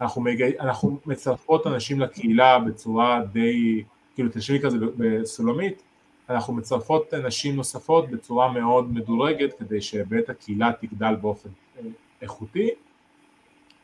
אנחנו, 0.00 0.22
מגי... 0.22 0.58
אנחנו 0.60 0.98
מצרפות 1.06 1.66
אנשים 1.66 2.00
לקהילה 2.00 2.58
בצורה 2.58 3.20
די, 3.32 3.82
כאילו 4.14 4.28
תשבי 4.32 4.60
כזה 4.60 4.76
בסולמית, 4.96 5.82
אנחנו 6.30 6.54
מצרפות 6.54 7.14
נשים 7.14 7.56
נוספות 7.56 8.10
בצורה 8.10 8.52
מאוד 8.52 8.92
מדורגת 8.92 9.58
כדי 9.58 9.80
שבית 9.80 10.30
הקהילה 10.30 10.70
תגדל 10.80 11.14
באופן 11.20 11.48
אה, 11.78 11.82
איכותי, 12.22 12.68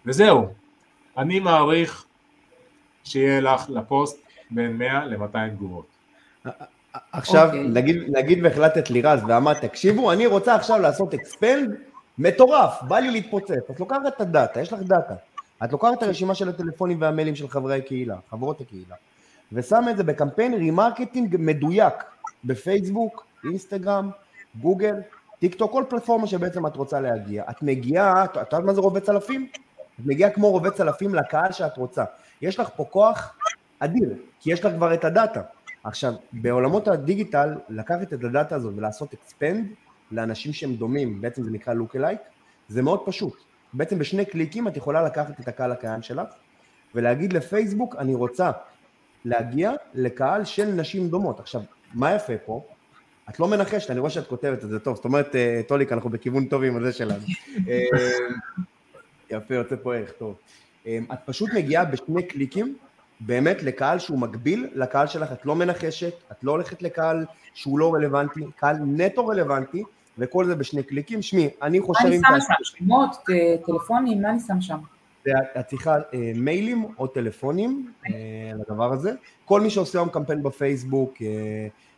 וזהו, 0.06 0.48
אני 1.16 1.40
מעריך 1.40 2.06
שיהיה 3.04 3.40
לך 3.40 3.70
לפוסט 3.70 4.26
בין 4.50 4.76
100 4.76 5.04
ל-200 5.04 5.50
תגובות. 5.50 5.86
עכשיו, 7.12 7.46
אוקיי. 7.46 7.68
נגיד, 7.68 7.96
נגיד 8.08 8.44
והחלטת 8.44 8.90
לירז 8.90 9.20
ואמרת, 9.28 9.64
תקשיבו, 9.64 10.12
אני 10.12 10.26
רוצה 10.26 10.54
עכשיו 10.54 10.78
לעשות 10.78 11.14
expand 11.14 11.74
מטורף, 12.18 12.82
בא 12.82 12.98
לי 12.98 13.10
להתפוצץ. 13.10 13.70
את 13.70 13.80
לוקחת 13.80 14.00
את 14.06 14.20
הדאטה, 14.20 14.60
יש 14.60 14.72
לך 14.72 14.80
דאטה. 14.80 15.14
את 15.64 15.72
לוקחת 15.72 15.92
את 15.98 16.02
הרשימה 16.02 16.34
של 16.34 16.48
הטלפונים 16.48 17.00
והמיילים 17.00 17.34
של 17.34 17.48
חברי 17.48 17.78
הקהילה, 17.78 18.16
חברות 18.30 18.60
הקהילה, 18.60 18.94
ושמה 19.52 19.90
את 19.90 19.96
זה 19.96 20.04
בקמפיין 20.04 20.54
remarketing 20.54 21.36
מדויק, 21.38 21.94
בפייסבוק, 22.44 23.26
אינסטגרם, 23.44 24.10
גוגל, 24.60 24.94
טיק 25.38 25.54
טוק, 25.54 25.72
כל 25.72 25.84
פלטפורמה 25.88 26.26
שבעצם 26.26 26.66
את 26.66 26.76
רוצה 26.76 27.00
להגיע. 27.00 27.44
את 27.50 27.62
מגיעה, 27.62 28.24
את 28.24 28.36
יודעת 28.36 28.64
מה 28.64 28.74
זה 28.74 28.80
רובי 28.80 29.00
צלפים? 29.00 29.48
את 30.00 30.06
מגיעה 30.06 30.30
כמו 30.30 30.50
רובי 30.50 30.70
צלפים 30.70 31.14
לקהל 31.14 31.52
שאת 31.52 31.76
רוצה. 31.76 32.04
יש 32.42 32.60
לך 32.60 32.68
פה 32.76 32.84
כוח 32.90 33.34
אדיר, 33.78 34.14
כי 34.40 34.52
יש 34.52 34.64
לך 34.64 34.72
כבר 34.74 34.94
את 34.94 35.04
הדאטה. 35.04 35.40
עכשיו, 35.86 36.12
בעולמות 36.32 36.88
הדיגיטל, 36.88 37.54
לקחת 37.68 38.12
את 38.12 38.24
הדאטה 38.24 38.54
הזאת 38.56 38.74
ולעשות 38.76 39.14
expand 39.14 39.66
לאנשים 40.12 40.52
שהם 40.52 40.74
דומים, 40.74 41.20
בעצם 41.20 41.42
זה 41.42 41.50
נקרא 41.50 41.74
alike, 41.96 42.20
זה 42.68 42.82
מאוד 42.82 43.00
פשוט. 43.06 43.36
בעצם 43.72 43.98
בשני 43.98 44.24
קליקים 44.24 44.68
את 44.68 44.76
יכולה 44.76 45.02
לקחת 45.02 45.40
את 45.40 45.48
הקהל 45.48 45.72
הקיים 45.72 46.02
שלך 46.02 46.28
ולהגיד 46.94 47.32
לפייסבוק, 47.32 47.96
אני 47.96 48.14
רוצה 48.14 48.50
להגיע 49.24 49.72
לקהל 49.94 50.44
של 50.44 50.64
נשים 50.64 51.08
דומות. 51.08 51.40
עכשיו, 51.40 51.62
מה 51.94 52.14
יפה 52.14 52.32
פה? 52.44 52.64
את 53.30 53.40
לא 53.40 53.48
מנחשת, 53.48 53.90
אני 53.90 54.00
רואה 54.00 54.10
שאת 54.10 54.26
כותבת 54.26 54.64
את 54.64 54.70
זה 54.70 54.78
טוב, 54.78 54.96
זאת 54.96 55.04
אומרת, 55.04 55.36
אה, 55.36 55.60
טוליק, 55.68 55.92
אנחנו 55.92 56.10
בכיוון 56.10 56.46
טוב 56.46 56.62
עם 56.62 56.76
הזה 56.76 56.92
שלנו. 56.92 57.24
אה, 57.68 57.80
יפה, 59.30 59.54
יוצא 59.54 59.76
פה 59.82 59.94
ערך 59.94 60.12
טוב. 60.12 60.34
אה, 60.86 60.98
את 61.12 61.18
פשוט 61.24 61.50
מגיעה 61.54 61.84
בשני 61.84 62.22
קליקים, 62.22 62.76
באמת 63.20 63.62
לקהל 63.62 63.98
שהוא 63.98 64.18
מקביל 64.18 64.66
לקהל 64.74 65.06
שלך, 65.06 65.32
את 65.32 65.46
לא 65.46 65.56
מנחשת, 65.56 66.12
את 66.32 66.44
לא 66.44 66.50
הולכת 66.50 66.82
לקהל 66.82 67.24
שהוא 67.54 67.78
לא 67.78 67.94
רלוונטי, 67.94 68.40
קהל 68.56 68.76
נטו 68.86 69.26
רלוונטי, 69.26 69.82
וכל 70.18 70.44
זה 70.46 70.54
בשני 70.54 70.82
קליקים. 70.82 71.22
שמי, 71.22 71.48
אני 71.62 71.78
מה 71.78 71.86
חושב 71.86 72.06
אני 72.06 72.16
אם 72.16 72.20
שמה 72.26 72.38
תעשי, 72.38 72.46
שם? 72.62 72.76
שמות, 72.78 73.10
ט- 73.26 73.66
טלפונים, 73.66 74.22
מה 74.22 74.30
אני 74.30 74.40
שם 74.40 74.60
שם? 74.60 74.78
את 75.60 75.66
צריכה 75.66 75.94
אה, 76.14 76.32
מיילים 76.34 76.84
או 76.98 77.06
טלפונים 77.06 77.92
אה, 78.06 78.12
לדבר 78.58 78.92
הזה. 78.92 79.12
כל 79.44 79.60
מי 79.60 79.70
שעושה 79.70 79.98
היום 79.98 80.08
קמפיין 80.08 80.42
בפייסבוק 80.42 81.14
אה, 81.22 81.26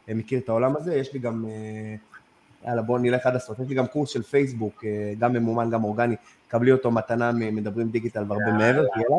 אה, 0.08 0.14
מכיר 0.14 0.38
את 0.38 0.48
העולם 0.48 0.76
הזה, 0.76 0.94
יש 0.96 1.12
לי 1.12 1.18
גם, 1.18 1.44
אה, 1.48 1.94
יאללה 2.68 2.82
בואו 2.82 2.98
נלך 2.98 3.26
עד 3.26 3.36
הסוף, 3.36 3.58
יש 3.58 3.68
לי 3.68 3.74
גם 3.74 3.86
קורס 3.86 4.10
של 4.10 4.22
פייסבוק, 4.22 4.84
אה, 4.84 5.12
גם 5.18 5.32
ממומן, 5.32 5.70
גם 5.70 5.84
אורגני, 5.84 6.16
קבלי 6.48 6.72
אותו 6.72 6.90
מתנה 6.90 7.32
ממדברים 7.32 7.88
דיגיטל 7.88 8.24
והרבה 8.28 8.52
מעבר, 8.52 8.84
יאללה. 8.96 9.16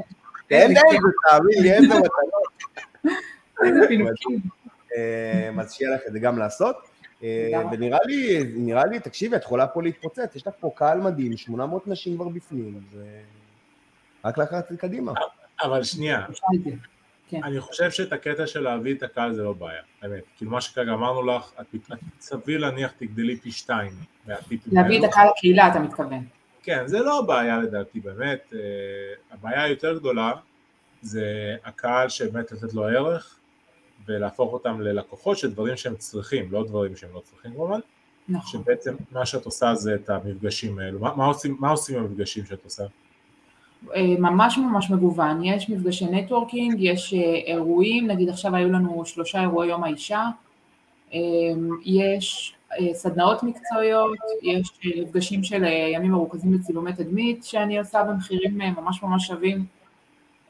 תן 0.49 0.67
לי, 0.67 0.97
תאמין 1.29 1.63
לי, 1.63 1.71
איזה 3.63 3.89
מתנות. 3.89 4.41
אה, 4.95 5.49
אז 5.61 5.73
שיהיה 5.73 5.95
לך 5.95 6.01
את 6.07 6.13
זה 6.13 6.19
גם 6.19 6.37
לעשות. 6.37 6.75
אה. 7.23 7.61
ונראה 7.71 7.99
לי, 8.05 8.43
נראה 8.55 8.85
לי, 8.85 8.99
תקשיבי, 8.99 9.35
את 9.35 9.43
יכולה 9.43 9.67
פה 9.67 9.83
להתפוצץ, 9.83 10.35
יש 10.35 10.47
לך 10.47 10.53
פה 10.59 10.71
קהל 10.75 11.01
מדהים, 11.01 11.37
800 11.37 11.87
נשים 11.87 12.15
כבר 12.15 12.27
בפנים, 12.27 12.77
אז 12.77 12.99
רק 14.25 14.37
לקחת 14.37 14.73
קדימה. 14.73 15.13
אבל 15.63 15.83
שנייה. 15.83 16.25
כן. 17.29 17.43
אני 17.43 17.59
חושב 17.59 17.91
שאת 17.91 18.13
הקטע 18.13 18.47
של 18.47 18.59
להביא 18.59 18.95
את 18.95 19.03
הקהל 19.03 19.33
זה 19.33 19.43
לא 19.43 19.53
בעיה, 19.53 19.81
באמת. 20.01 20.23
כאילו 20.37 20.51
מה 20.51 20.61
שכרגע 20.61 20.91
אמרנו 20.91 21.23
לך, 21.23 21.51
את 21.61 21.75
סביר 22.19 22.59
להניח 22.59 22.91
תגדלי 22.91 23.37
פי 23.37 23.51
שתיים 23.51 23.91
להביא. 24.27 24.99
את 24.99 25.03
הקהל 25.03 25.27
לקהילה, 25.37 25.67
אתה 25.67 25.79
מתכוון. 25.79 26.25
כן, 26.69 26.87
זה 26.87 26.99
לא 26.99 27.19
הבעיה 27.19 27.59
לדעתי 27.59 27.99
באמת, 27.99 28.53
אה, 28.53 28.59
הבעיה 29.31 29.63
היותר 29.63 29.97
גדולה 29.97 30.31
זה 31.01 31.55
הקהל 31.65 32.09
שבאמת 32.09 32.51
לתת 32.51 32.73
לו 32.73 32.83
ערך 32.83 33.35
ולהפוך 34.05 34.53
אותם 34.53 34.81
ללקוחות 34.81 35.37
של 35.37 35.51
דברים 35.51 35.77
שהם 35.77 35.95
צריכים, 35.95 36.51
לא 36.51 36.63
דברים 36.63 36.95
שהם 36.95 37.09
לא 37.13 37.19
צריכים 37.19 37.51
כמובן, 37.51 37.79
נכון. 38.29 38.61
שבעצם 38.61 38.95
מה 39.11 39.25
שאת 39.25 39.45
עושה 39.45 39.75
זה 39.75 39.95
את 39.95 40.09
המפגשים 40.09 40.79
האלו, 40.79 40.99
מה, 40.99 41.15
מה, 41.15 41.25
עושים, 41.25 41.57
מה 41.59 41.69
עושים 41.69 41.95
במפגשים 41.95 42.45
שאת 42.45 42.63
עושה? 42.63 42.83
אה, 43.95 44.01
ממש 44.19 44.57
ממש 44.57 44.89
מגוון, 44.89 45.43
יש 45.43 45.69
מפגשי 45.69 46.05
נטוורקינג, 46.05 46.75
יש 46.79 47.13
אה, 47.13 47.35
אירועים, 47.53 48.07
נגיד 48.07 48.29
עכשיו 48.29 48.55
היו 48.55 48.69
לנו 48.69 49.05
שלושה 49.05 49.41
אירועי 49.41 49.69
יום 49.69 49.83
האישה, 49.83 50.27
יש 51.85 52.55
סדנאות 52.93 53.43
מקצועיות, 53.43 54.17
יש 54.43 54.71
אה, 54.85 55.01
מפגשים 55.01 55.43
של 55.43 55.63
אה, 55.63 55.69
ימים 55.93 56.11
מרוכזים 56.11 56.53
לצילומי 56.53 56.93
תדמית 56.93 57.43
שאני 57.43 57.79
עושה 57.79 58.03
במחירים 58.03 58.61
אה, 58.61 58.71
ממש 58.71 59.03
ממש 59.03 59.27
שווים, 59.27 59.65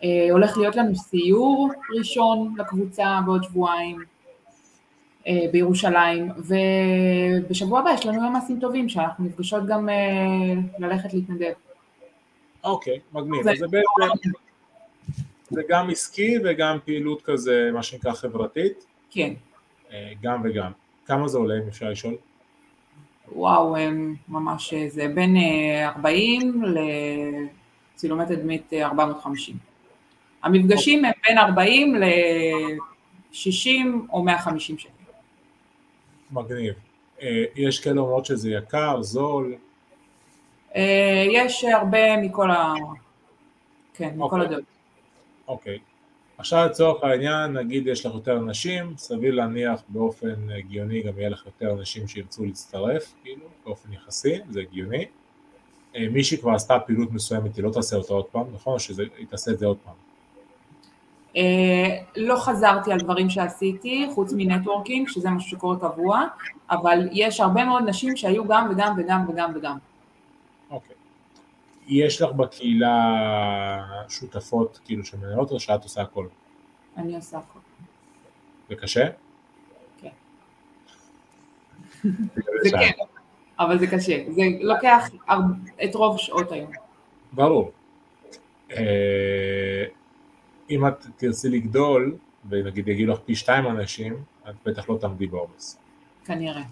אה, 0.03 0.27
הולך 0.31 0.57
להיות 0.57 0.75
לנו 0.75 0.95
סיור 0.95 1.69
ראשון 1.97 2.55
לקבוצה 2.57 3.19
בעוד 3.25 3.43
שבועיים 3.43 4.03
אה, 5.27 5.39
בירושלים, 5.51 6.31
ובשבוע 6.38 7.79
הבא 7.79 7.89
יש 7.89 8.05
לנו 8.05 8.23
יום 8.23 8.33
מעשים 8.33 8.59
טובים 8.59 8.89
שאנחנו 8.89 9.25
נפגשות 9.25 9.65
גם 9.67 9.89
אה, 9.89 9.95
ללכת 10.79 11.13
להתנדב. 11.13 11.53
אוקיי, 12.63 12.99
מגניב, 13.13 13.43
זה- 13.43 13.51
זה 13.59 13.65
בעצם, 13.67 14.29
זה 15.49 15.61
גם 15.69 15.89
עסקי 15.89 16.35
וגם 16.43 16.77
פעילות 16.85 17.21
כזה, 17.21 17.69
מה 17.73 17.83
שנקרא 17.83 18.11
חברתית, 18.13 18.85
כן. 19.11 19.33
אה, 19.91 20.11
גם 20.21 20.41
וגם. 20.43 20.71
כמה 21.09 21.27
זה 21.27 21.37
עולה 21.37 21.57
אם 21.57 21.67
אפשר 21.67 21.89
לשאול? 21.89 22.15
וואו, 23.31 23.75
ממש, 24.27 24.73
אה, 24.73 24.89
זה 24.89 25.07
בין 25.15 25.37
אה, 25.37 25.89
40 25.89 26.63
לצילומי 27.95 28.25
תדמית 28.25 28.73
אה, 28.73 28.85
450. 28.85 29.57
המפגשים 30.43 31.05
הם 31.05 31.11
בין 31.27 31.37
40 31.37 31.95
ל-60 31.95 33.67
או 34.13 34.23
150 34.23 34.77
שקל. 34.77 34.89
מגניב. 36.31 36.73
אה, 37.21 37.43
יש 37.55 37.79
כאלה 37.79 38.01
אומרות 38.01 38.25
שזה 38.25 38.51
יקר, 38.51 39.01
זול, 39.01 39.55
אה, 40.75 41.25
יש 41.31 41.63
הרבה 41.63 42.17
מכל 42.17 42.51
ה... 42.51 42.73
כן, 43.93 44.09
מכל 44.15 44.23
אוקיי. 44.23 44.41
הדעות. 44.41 44.63
אוקיי. 45.47 45.79
עכשיו 46.39 46.65
לצורך 46.65 47.03
העניין, 47.03 47.53
נגיד 47.53 47.88
יש 47.88 48.05
לך 48.05 48.13
יותר 48.13 48.38
אנשים, 48.38 48.93
סביר 48.98 49.34
להניח 49.34 49.81
באופן 49.89 50.36
הגיוני 50.58 51.01
גם 51.01 51.13
יהיה 51.17 51.29
לך 51.29 51.46
יותר 51.46 51.74
אנשים 51.74 52.08
שירצו 52.08 52.46
להצטרף, 52.46 53.13
כאילו, 53.24 53.46
באופן 53.65 53.93
יחסי, 53.93 54.39
זה 54.50 54.60
הגיוני. 54.60 55.05
אה, 55.96 56.08
מי 56.12 56.24
שכבר 56.24 56.51
עשתה 56.51 56.79
פעילות 56.79 57.12
מסוימת, 57.12 57.55
היא 57.55 57.63
לא 57.63 57.69
תעשה 57.72 57.96
אותה 57.96 58.13
עוד 58.13 58.25
פעם, 58.25 58.43
נכון? 58.53 58.74
או 58.74 58.79
שהיא 58.79 59.27
תעשה 59.29 59.51
את 59.51 59.60
זה 59.60 59.65
עוד 59.65 59.77
פעם? 59.86 59.93
אה, 61.36 61.98
לא 62.15 62.36
חזרתי 62.38 62.91
על 62.91 63.00
דברים 63.00 63.29
שעשיתי, 63.29 64.08
חוץ 64.15 64.34
מנטוורקינג, 64.38 65.08
שזה 65.08 65.29
משהו 65.29 65.50
שקורה 65.50 65.77
קבוע, 65.79 66.27
אבל 66.72 67.08
יש 67.12 67.39
הרבה 67.39 67.65
מאוד 67.65 67.84
נשים 67.89 68.17
שהיו 68.17 68.48
גם 68.48 68.67
וגם 68.72 68.96
וגם 68.98 69.29
וגם 69.29 69.51
וגם. 69.55 69.77
יש 71.89 72.22
לך 72.22 72.31
בקהילה 72.31 72.96
שותפות 74.10 74.79
כאילו 74.86 75.05
שמנהלות 75.05 75.51
או 75.51 75.60
שאת 75.60 75.84
עושה 75.84 76.01
הכל? 76.01 76.27
אני 76.98 77.15
עושה 77.15 77.38
הכל. 77.38 77.60
זה 78.69 78.75
קשה? 78.75 79.08
כן. 80.01 80.10
זה 82.63 82.69
כן, 82.72 82.91
אבל 83.60 83.79
זה 83.79 83.88
קשה. 83.88 84.24
זה 84.29 84.41
לוקח 84.62 85.10
את 85.84 85.96
רוב 85.96 86.17
שעות 86.17 86.51
היום. 86.51 86.72
ברור. 87.34 87.72
אה, 88.72 89.86
אם 90.69 90.88
את 90.88 91.05
תרצי 91.17 91.50
לגדול, 91.50 92.17
ונגיד 92.50 92.88
יגידו 92.88 93.12
לך 93.12 93.19
פי 93.25 93.36
שתיים 93.36 93.67
אנשים, 93.67 94.24
את 94.50 94.55
בטח 94.65 94.89
לא 94.89 94.98
תעמדי 95.01 95.27
בעומס. 95.27 95.79
כנראה. 96.25 96.63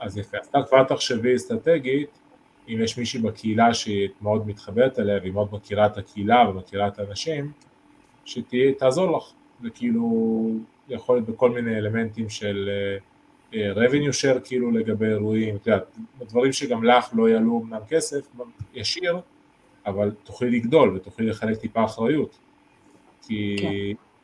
אז 0.00 0.18
יפה. 0.18 0.38
אז 0.52 0.68
כבר 0.68 0.84
תחשבי 0.84 1.36
אסטרטגית, 1.36 2.18
אם 2.68 2.80
יש 2.82 2.98
מישהי 2.98 3.20
בקהילה 3.20 3.74
שהיא 3.74 4.08
מאוד 4.22 4.46
מתחברת 4.46 4.98
אליה, 4.98 5.18
והיא 5.20 5.32
מאוד 5.32 5.48
מכירה 5.52 5.86
את 5.86 5.98
הקהילה 5.98 6.48
ומכירה 6.48 6.88
את 6.88 6.98
האנשים, 6.98 7.52
שתעזור 8.24 9.16
לך. 9.16 9.24
זה 9.62 9.70
כאילו 9.70 10.50
יכול 10.88 11.16
להיות 11.16 11.28
בכל 11.28 11.50
מיני 11.50 11.76
אלמנטים 11.76 12.28
של 12.28 12.70
uh, 13.52 13.54
revenue 13.54 14.12
share 14.12 14.40
כאילו 14.44 14.70
לגבי 14.70 15.06
אירועים, 15.06 15.56
את 15.56 15.66
יודעת, 15.66 15.96
דברים 16.20 16.52
שגם 16.52 16.84
לך 16.84 17.10
לא 17.12 17.28
יעלו 17.28 17.62
אמנם 17.64 17.80
כסף 17.88 18.26
ישיר, 18.74 19.16
אבל 19.86 20.10
תוכלי 20.24 20.50
לגדול 20.50 20.96
ותוכלי 20.96 21.26
לחלק 21.26 21.58
טיפה 21.58 21.84
אחריות. 21.84 22.38
כי, 23.26 23.56
כן. 23.58 23.70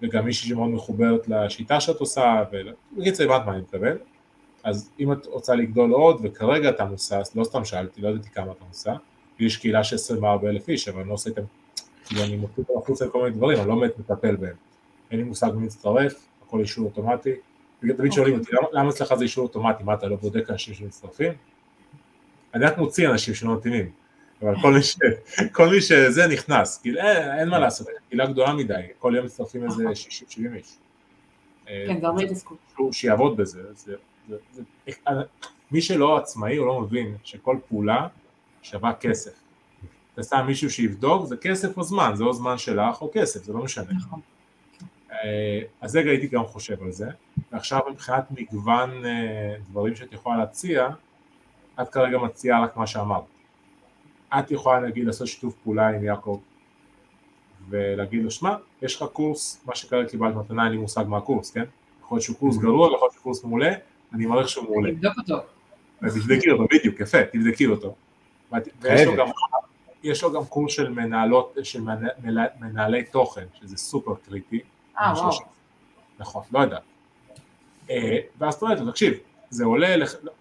וגם 0.03 0.25
מישהי 0.25 0.49
שמאוד 0.49 0.71
מחוברת 0.71 1.29
לשיטה 1.29 1.81
שאת 1.81 2.01
עושה, 2.01 2.45
ובקיצור 2.53 3.35
הבנת 3.35 3.47
מה 3.47 3.53
אני 3.53 3.61
מתכוון. 3.61 3.97
אז 4.65 4.91
אם 5.01 5.13
את 5.13 5.27
רוצה 5.27 5.55
לגדול 5.55 5.91
עוד, 5.91 6.21
וכרגע 6.23 6.69
אתה 6.69 6.85
מוסס, 6.85 7.33
לא 7.35 7.45
סתם 7.45 7.65
שאלתי, 7.65 8.01
לא 8.01 8.09
ידעתי 8.09 8.31
כמה 8.31 8.53
אתה 8.53 8.65
מוסע, 8.69 8.95
יש 9.39 9.57
קהילה 9.57 9.85
של 9.85 9.97
24 9.97 10.49
אלף 10.49 10.69
איש, 10.69 10.89
אבל 10.89 11.01
אני 11.01 11.09
לא 11.09 11.15
עושה 11.15 11.31
איתם, 11.31 11.43
כאילו 12.05 12.25
אני 12.25 12.37
מוציא 12.37 12.65
אותם 12.69 12.79
החוצה 12.83 13.07
לכל 13.07 13.23
מיני 13.23 13.37
דברים, 13.37 13.59
אני 13.59 13.69
לא 13.69 13.75
באמת 13.75 13.99
מטפל 13.99 14.37
בהם. 14.37 14.55
אין 15.11 15.19
לי 15.19 15.25
מושג 15.25 15.51
מי 15.55 15.67
מצטרף, 15.67 16.27
הכל 16.47 16.61
אישור 16.61 16.85
אוטומטי. 16.85 17.33
תמיד 17.97 18.13
שואלים 18.13 18.39
אותי, 18.39 18.51
למה 18.73 18.91
אצלך 18.91 19.15
זה 19.15 19.25
אישור 19.25 19.45
אוטומטי, 19.45 19.85
מה 19.85 19.95
אתה 19.95 20.07
לא 20.07 20.17
בודק 20.17 20.51
אנשים 20.51 20.75
שמצטרפים? 20.75 21.33
אני 22.55 22.65
רק 22.65 22.79
מוציא 22.79 23.09
אנשים 23.09 23.35
שלא 23.35 23.57
מתאימים. 23.57 23.91
אבל 24.43 24.55
כל 24.63 24.73
מי, 24.73 24.83
ש, 24.83 24.97
כל 25.57 25.69
מי 25.69 25.81
שזה 25.81 26.27
נכנס, 26.27 26.79
כאילו 26.79 27.01
אין, 27.01 27.39
אין 27.39 27.49
מה 27.49 27.59
לעשות, 27.59 27.87
קהילה 28.09 28.27
גדולה 28.27 28.55
מדי, 28.55 28.75
כל 28.99 29.13
יום 29.17 29.27
מצטרפים 29.27 29.65
איזה 29.65 29.85
60-70 29.85 29.91
איש. 30.55 30.77
כן, 31.67 32.01
זה 32.01 32.07
הרבה 32.07 32.23
התעסקות. 32.23 32.59
שיעבוד 32.93 33.37
בזה, 33.37 33.63
זה, 33.75 33.95
זה, 34.29 34.37
זה, 34.53 34.63
מי 35.71 35.81
שלא 35.81 36.17
עצמאי 36.17 36.57
הוא 36.57 36.67
לא 36.67 36.81
מבין 36.81 37.17
שכל 37.25 37.57
פעולה 37.69 38.09
שווה 38.63 38.93
כסף. 38.93 39.41
אתה 40.15 40.23
שם 40.23 40.45
מישהו 40.47 40.71
שיבדוק, 40.71 41.27
זה 41.27 41.37
כסף 41.37 41.77
או 41.77 41.83
זמן, 41.83 42.13
זה 42.15 42.25
או 42.25 42.33
זמן 42.33 42.59
שלך 42.59 43.03
או 43.03 43.11
כסף, 43.13 43.43
זה 43.45 43.53
לא 43.53 43.65
משנה. 43.65 43.93
נכון. 43.93 44.21
אה, 45.13 45.61
אז 45.81 45.97
רגע 45.97 46.11
הייתי 46.11 46.27
גם 46.27 46.45
חושב 46.45 46.83
על 46.83 46.93
זה, 46.93 47.11
ועכשיו 47.53 47.81
מבחינת 47.91 48.25
מגוון 48.31 49.05
אה, 49.05 49.55
דברים 49.71 49.95
שאת 49.95 50.13
יכולה 50.13 50.37
להציע, 50.37 50.89
את 51.83 51.89
כרגע 51.89 52.19
מציעה 52.19 52.65
רק 52.65 52.77
מה 52.77 52.87
שאמרת. 52.87 53.25
את 54.39 54.51
יכולה 54.51 54.81
נגיד 54.81 55.07
לעשות 55.07 55.29
שיתוף 55.29 55.55
פעולה 55.65 55.89
עם 55.89 56.05
יעקב 56.05 56.41
ולהגיד 57.69 58.25
לו, 58.25 58.31
שמע, 58.31 58.57
יש 58.83 58.97
לך 58.97 59.09
קורס, 59.13 59.63
מה 59.67 59.75
שכרגע 59.75 60.09
קיבלת 60.09 60.35
מתנה, 60.35 60.65
אין 60.65 60.73
לי 60.73 60.79
מושג 60.79 61.05
מה 61.09 61.17
הקורס, 61.17 61.51
כן? 61.51 61.65
יכול 62.01 62.17
להיות 62.17 62.25
שהוא 62.25 62.37
קורס 62.37 62.57
mm-hmm. 62.57 62.63
גרוע, 62.63 62.87
יכול 62.87 62.99
להיות 63.01 63.13
שהוא 63.13 63.23
קורס 63.23 63.45
מעולה, 63.45 63.73
אני 64.15 64.27
מעריך 64.27 64.49
שהוא 64.49 64.65
מעולה. 64.65 64.93
תבדוק 64.93 65.15
אותו. 65.19 65.39
תבדקי 66.01 66.51
אותו, 66.51 66.65
בדיוק, 66.65 67.01
יפה, 67.01 67.19
תבדקי 67.33 67.67
אותו. 67.67 67.95
ויש 68.81 69.07
לו 69.07 69.17
גם, 69.17 69.27
יש 70.03 70.23
לו 70.23 70.33
גם 70.33 70.45
קורס 70.45 70.73
של 70.73 70.91
מנהלות, 70.91 71.57
של 71.63 71.81
מנהלי 72.61 73.05
תוכן, 73.05 73.45
שזה 73.55 73.77
סופר 73.77 74.15
קריטי. 74.15 74.61
אה, 74.99 75.13
וואו. 75.17 75.39
נכון, 76.19 76.43
לא 76.53 76.59
יודע. 76.59 76.79
אה, 77.91 78.19
ואז 78.39 78.55
אתה 78.55 78.67
אומר, 78.67 78.91
תקשיב, 78.91 79.15
זה 79.51 79.65
עולה, 79.65 79.95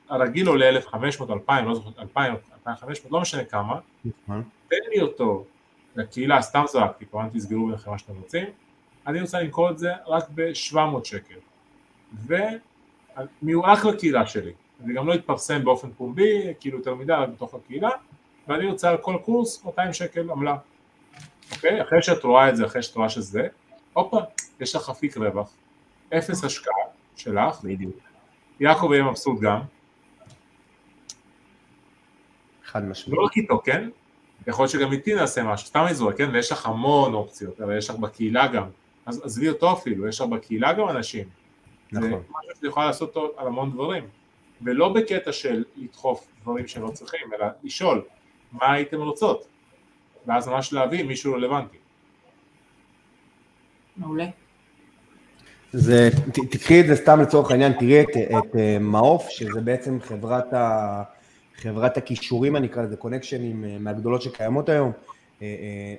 הרגיל 0.09 0.47
עולה 0.47 0.69
1,500, 0.69 1.29
2,000, 1.29 1.65
לא 1.65 1.75
זוכר, 1.75 1.89
2,000, 2.01 2.35
2,500, 2.67 3.11
לא 3.11 3.21
משנה 3.21 3.43
כמה, 3.43 3.79
נכון. 4.05 4.43
תן 4.67 4.75
לי 4.93 5.01
אותו 5.01 5.45
לקהילה, 5.95 6.41
סתם 6.41 6.63
זרקתי, 6.67 7.05
כמובן 7.05 7.29
תסגרו 7.29 7.65
ביניכם 7.67 7.91
מה 7.91 7.97
שאתם 7.97 8.13
רוצים, 8.15 8.45
אני 9.07 9.21
רוצה 9.21 9.41
למכור 9.41 9.69
את 9.69 9.79
זה 9.79 9.91
רק 10.07 10.23
ב-700 10.35 11.03
שקל, 11.03 11.39
ומיועק 13.41 13.85
לקהילה 13.85 14.27
שלי, 14.27 14.51
זה 14.85 14.93
גם 14.93 15.07
לא 15.07 15.13
יתפרסם 15.13 15.63
באופן 15.63 15.91
פומבי, 15.97 16.53
כאילו 16.59 16.77
יותר 16.77 16.95
מדי, 16.95 17.13
רק 17.13 17.29
בתוך 17.29 17.53
הקהילה, 17.53 17.89
ואני 18.47 18.65
רוצה 18.65 18.89
על 18.89 18.97
כל 18.97 19.17
קורס 19.25 19.65
200 19.65 19.93
שקל 19.93 20.31
עמלה, 20.31 20.55
אוקיי? 21.55 21.81
אחרי 21.81 22.01
שאת 22.01 22.23
רואה 22.23 22.49
את 22.49 22.55
זה, 22.55 22.65
אחרי 22.65 22.83
שאת 22.83 22.95
רואה 22.95 23.09
שזה, 23.09 23.47
הופה, 23.93 24.17
יש 24.59 24.75
לך 24.75 24.89
אפיק 24.89 25.17
רווח, 25.17 25.51
אפס 26.17 26.43
השקעה 26.43 26.73
שלך, 27.15 27.61
בדיוק. 27.63 27.95
יעקב 28.59 28.89
יהיה 28.91 29.03
מבסוט 29.03 29.39
גם. 29.39 29.59
חד 32.65 32.85
משמעית. 32.85 33.17
לא 33.17 33.25
רק 33.25 33.37
איתו, 33.37 33.61
כן? 33.63 33.89
יכול 34.47 34.63
להיות 34.63 34.71
שגם 34.71 34.91
איתי 34.91 35.15
נעשה 35.15 35.43
משהו, 35.43 35.67
סתם 35.67 35.83
אני 35.85 35.93
זורק, 35.93 36.17
כן? 36.17 36.29
ויש 36.33 36.51
לך 36.51 36.65
המון 36.65 37.13
אופציות, 37.13 37.61
אבל 37.61 37.77
יש 37.77 37.89
לך 37.89 37.95
בקהילה 37.95 38.47
גם. 38.47 38.65
אז 39.05 39.21
עזבי 39.25 39.49
אותו 39.49 39.73
אפילו, 39.73 40.07
יש 40.07 40.21
לך 40.21 40.27
בקהילה 40.27 40.73
גם 40.73 40.89
אנשים. 40.89 41.27
נכון. 41.91 42.09
זה 42.09 42.15
משהו 42.15 42.55
שאתה 42.55 42.67
יכול 42.67 42.83
לעשות 42.83 43.15
על 43.37 43.47
המון 43.47 43.71
דברים. 43.71 44.03
ולא 44.61 44.93
בקטע 44.93 45.31
של 45.31 45.63
לדחוף 45.77 46.27
דברים 46.41 46.67
שלא 46.67 46.89
צריכים, 46.93 47.33
אלא 47.33 47.45
לשאול, 47.63 48.01
מה 48.51 48.73
הייתם 48.73 49.01
רוצות? 49.01 49.47
ואז 50.27 50.47
ממש 50.47 50.73
להביא 50.73 51.03
מישהו 51.03 51.33
רלוונטי. 51.33 51.77
מעולה. 53.97 54.25
זה, 55.71 56.09
ת, 56.31 56.39
תקחי 56.51 56.81
את 56.81 56.87
זה 56.87 56.95
סתם 56.95 57.21
לצורך 57.21 57.51
העניין, 57.51 57.73
תראי 57.73 58.01
את, 58.01 58.07
את 58.07 58.55
אה, 58.55 58.77
מעוף, 58.79 59.29
שזה 59.29 59.61
בעצם 59.61 59.99
חברת, 60.01 60.53
ה, 60.53 61.03
חברת 61.55 61.97
הכישורים, 61.97 62.55
אני 62.55 62.67
אקרא 62.67 62.83
לזה, 62.83 62.97
קונקשנים 62.97 63.65
אה, 63.65 63.77
מהגדולות 63.79 64.21
שקיימות 64.21 64.69
היום. 64.69 64.91
אה, 65.41 65.47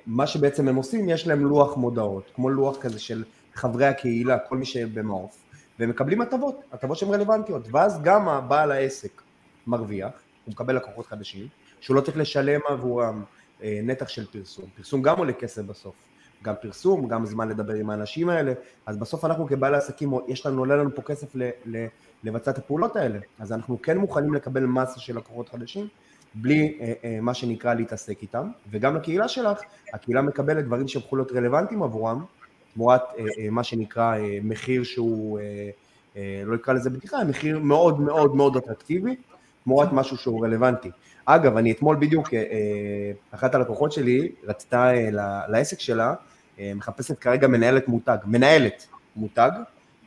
מה 0.05 0.27
שבעצם 0.27 0.67
הם 0.67 0.75
עושים, 0.75 1.09
יש 1.09 1.27
להם 1.27 1.45
לוח 1.45 1.77
מודעות, 1.77 2.31
כמו 2.35 2.49
לוח 2.49 2.77
כזה 2.77 2.99
של 2.99 3.23
חברי 3.53 3.85
הקהילה, 3.85 4.37
כל 4.39 4.57
מי 4.57 4.65
שבמעוף, 4.65 5.40
והם 5.81 5.89
מקבלים 5.89 6.21
הטבות, 6.21 6.61
הטבות 6.71 6.97
שהן 6.97 7.09
רלוונטיות, 7.09 7.67
ואז 7.71 8.01
גם 8.01 8.29
הבעל 8.29 8.71
העסק 8.71 9.21
מרוויח, 9.67 10.11
הוא 10.45 10.51
מקבל 10.51 10.75
לקוחות 10.75 11.05
חדשים, 11.05 11.47
שהוא 11.79 11.95
לא 11.95 12.01
צריך 12.01 12.17
לשלם 12.17 12.59
עבורם 12.67 13.23
נתח 13.63 14.07
של 14.07 14.25
פרסום, 14.25 14.65
פרסום 14.75 15.01
גם 15.01 15.17
עולה 15.17 15.33
כסף 15.33 15.61
בסוף. 15.61 15.95
גם 16.43 16.53
פרסום, 16.61 17.07
גם 17.07 17.25
זמן 17.25 17.49
לדבר 17.49 17.73
עם 17.73 17.89
האנשים 17.89 18.29
האלה, 18.29 18.53
אז 18.85 18.97
בסוף 18.97 19.25
אנחנו 19.25 19.47
כבעלי 19.47 19.77
עסקים, 19.77 20.11
יש 20.27 20.45
לנו, 20.45 20.59
עולה 20.59 20.75
לנו 20.75 20.95
פה 20.95 21.01
כסף 21.01 21.35
ל, 21.35 21.49
ל, 21.65 21.85
לבצע 22.23 22.51
את 22.51 22.57
הפעולות 22.57 22.95
האלה, 22.95 23.19
אז 23.39 23.51
אנחנו 23.51 23.81
כן 23.81 23.97
מוכנים 23.97 24.33
לקבל 24.33 24.65
מסה 24.65 24.99
של 24.99 25.17
לקוחות 25.17 25.49
חדשים, 25.49 25.87
בלי 26.35 26.77
אה, 26.81 26.93
אה, 27.03 27.21
מה 27.21 27.33
שנקרא 27.33 27.73
להתעסק 27.73 28.21
איתם, 28.21 28.47
וגם 28.71 28.95
לקהילה 28.95 29.27
שלך, 29.27 29.61
הקהילה 29.93 30.21
מקבלת 30.21 30.65
דברים 30.65 30.87
שיכולו 30.87 31.23
להיות 31.23 31.31
רלוונטיים 31.31 31.83
עבורם, 31.83 32.25
תמורת 32.73 33.01
אה, 33.01 33.23
אה, 33.39 33.49
מה 33.49 33.63
שנקרא 33.63 34.17
אה, 34.17 34.37
מחיר 34.43 34.83
שהוא, 34.83 35.39
אה, 35.39 35.69
אה, 36.17 36.43
לא 36.45 36.55
אקרא 36.55 36.73
לזה 36.73 36.89
בדיחה, 36.89 37.23
מחיר 37.23 37.59
מאוד 37.59 37.99
מאוד 37.99 38.35
מאוד 38.35 38.57
אטרקטיבי, 38.57 39.15
תמורת 39.63 39.91
משהו 39.91 40.17
שהוא 40.17 40.45
רלוונטי. 40.45 40.89
אגב, 41.25 41.57
אני 41.57 41.71
אתמול 41.71 41.95
בדיוק, 41.99 42.33
אה, 42.33 42.39
אה 42.39 43.11
אחת 43.31 43.55
הלקוחות 43.55 43.91
שלי 43.91 44.29
רצתה 44.43 44.93
אה, 44.93 45.09
לעסק 45.47 45.79
שלה 45.79 46.13
אה, 46.59 46.71
מחפשת 46.75 47.19
כרגע 47.19 47.47
מנהלת 47.47 47.87
מותג, 47.87 48.17
מנהלת 48.25 48.87
מותג, 49.15 49.51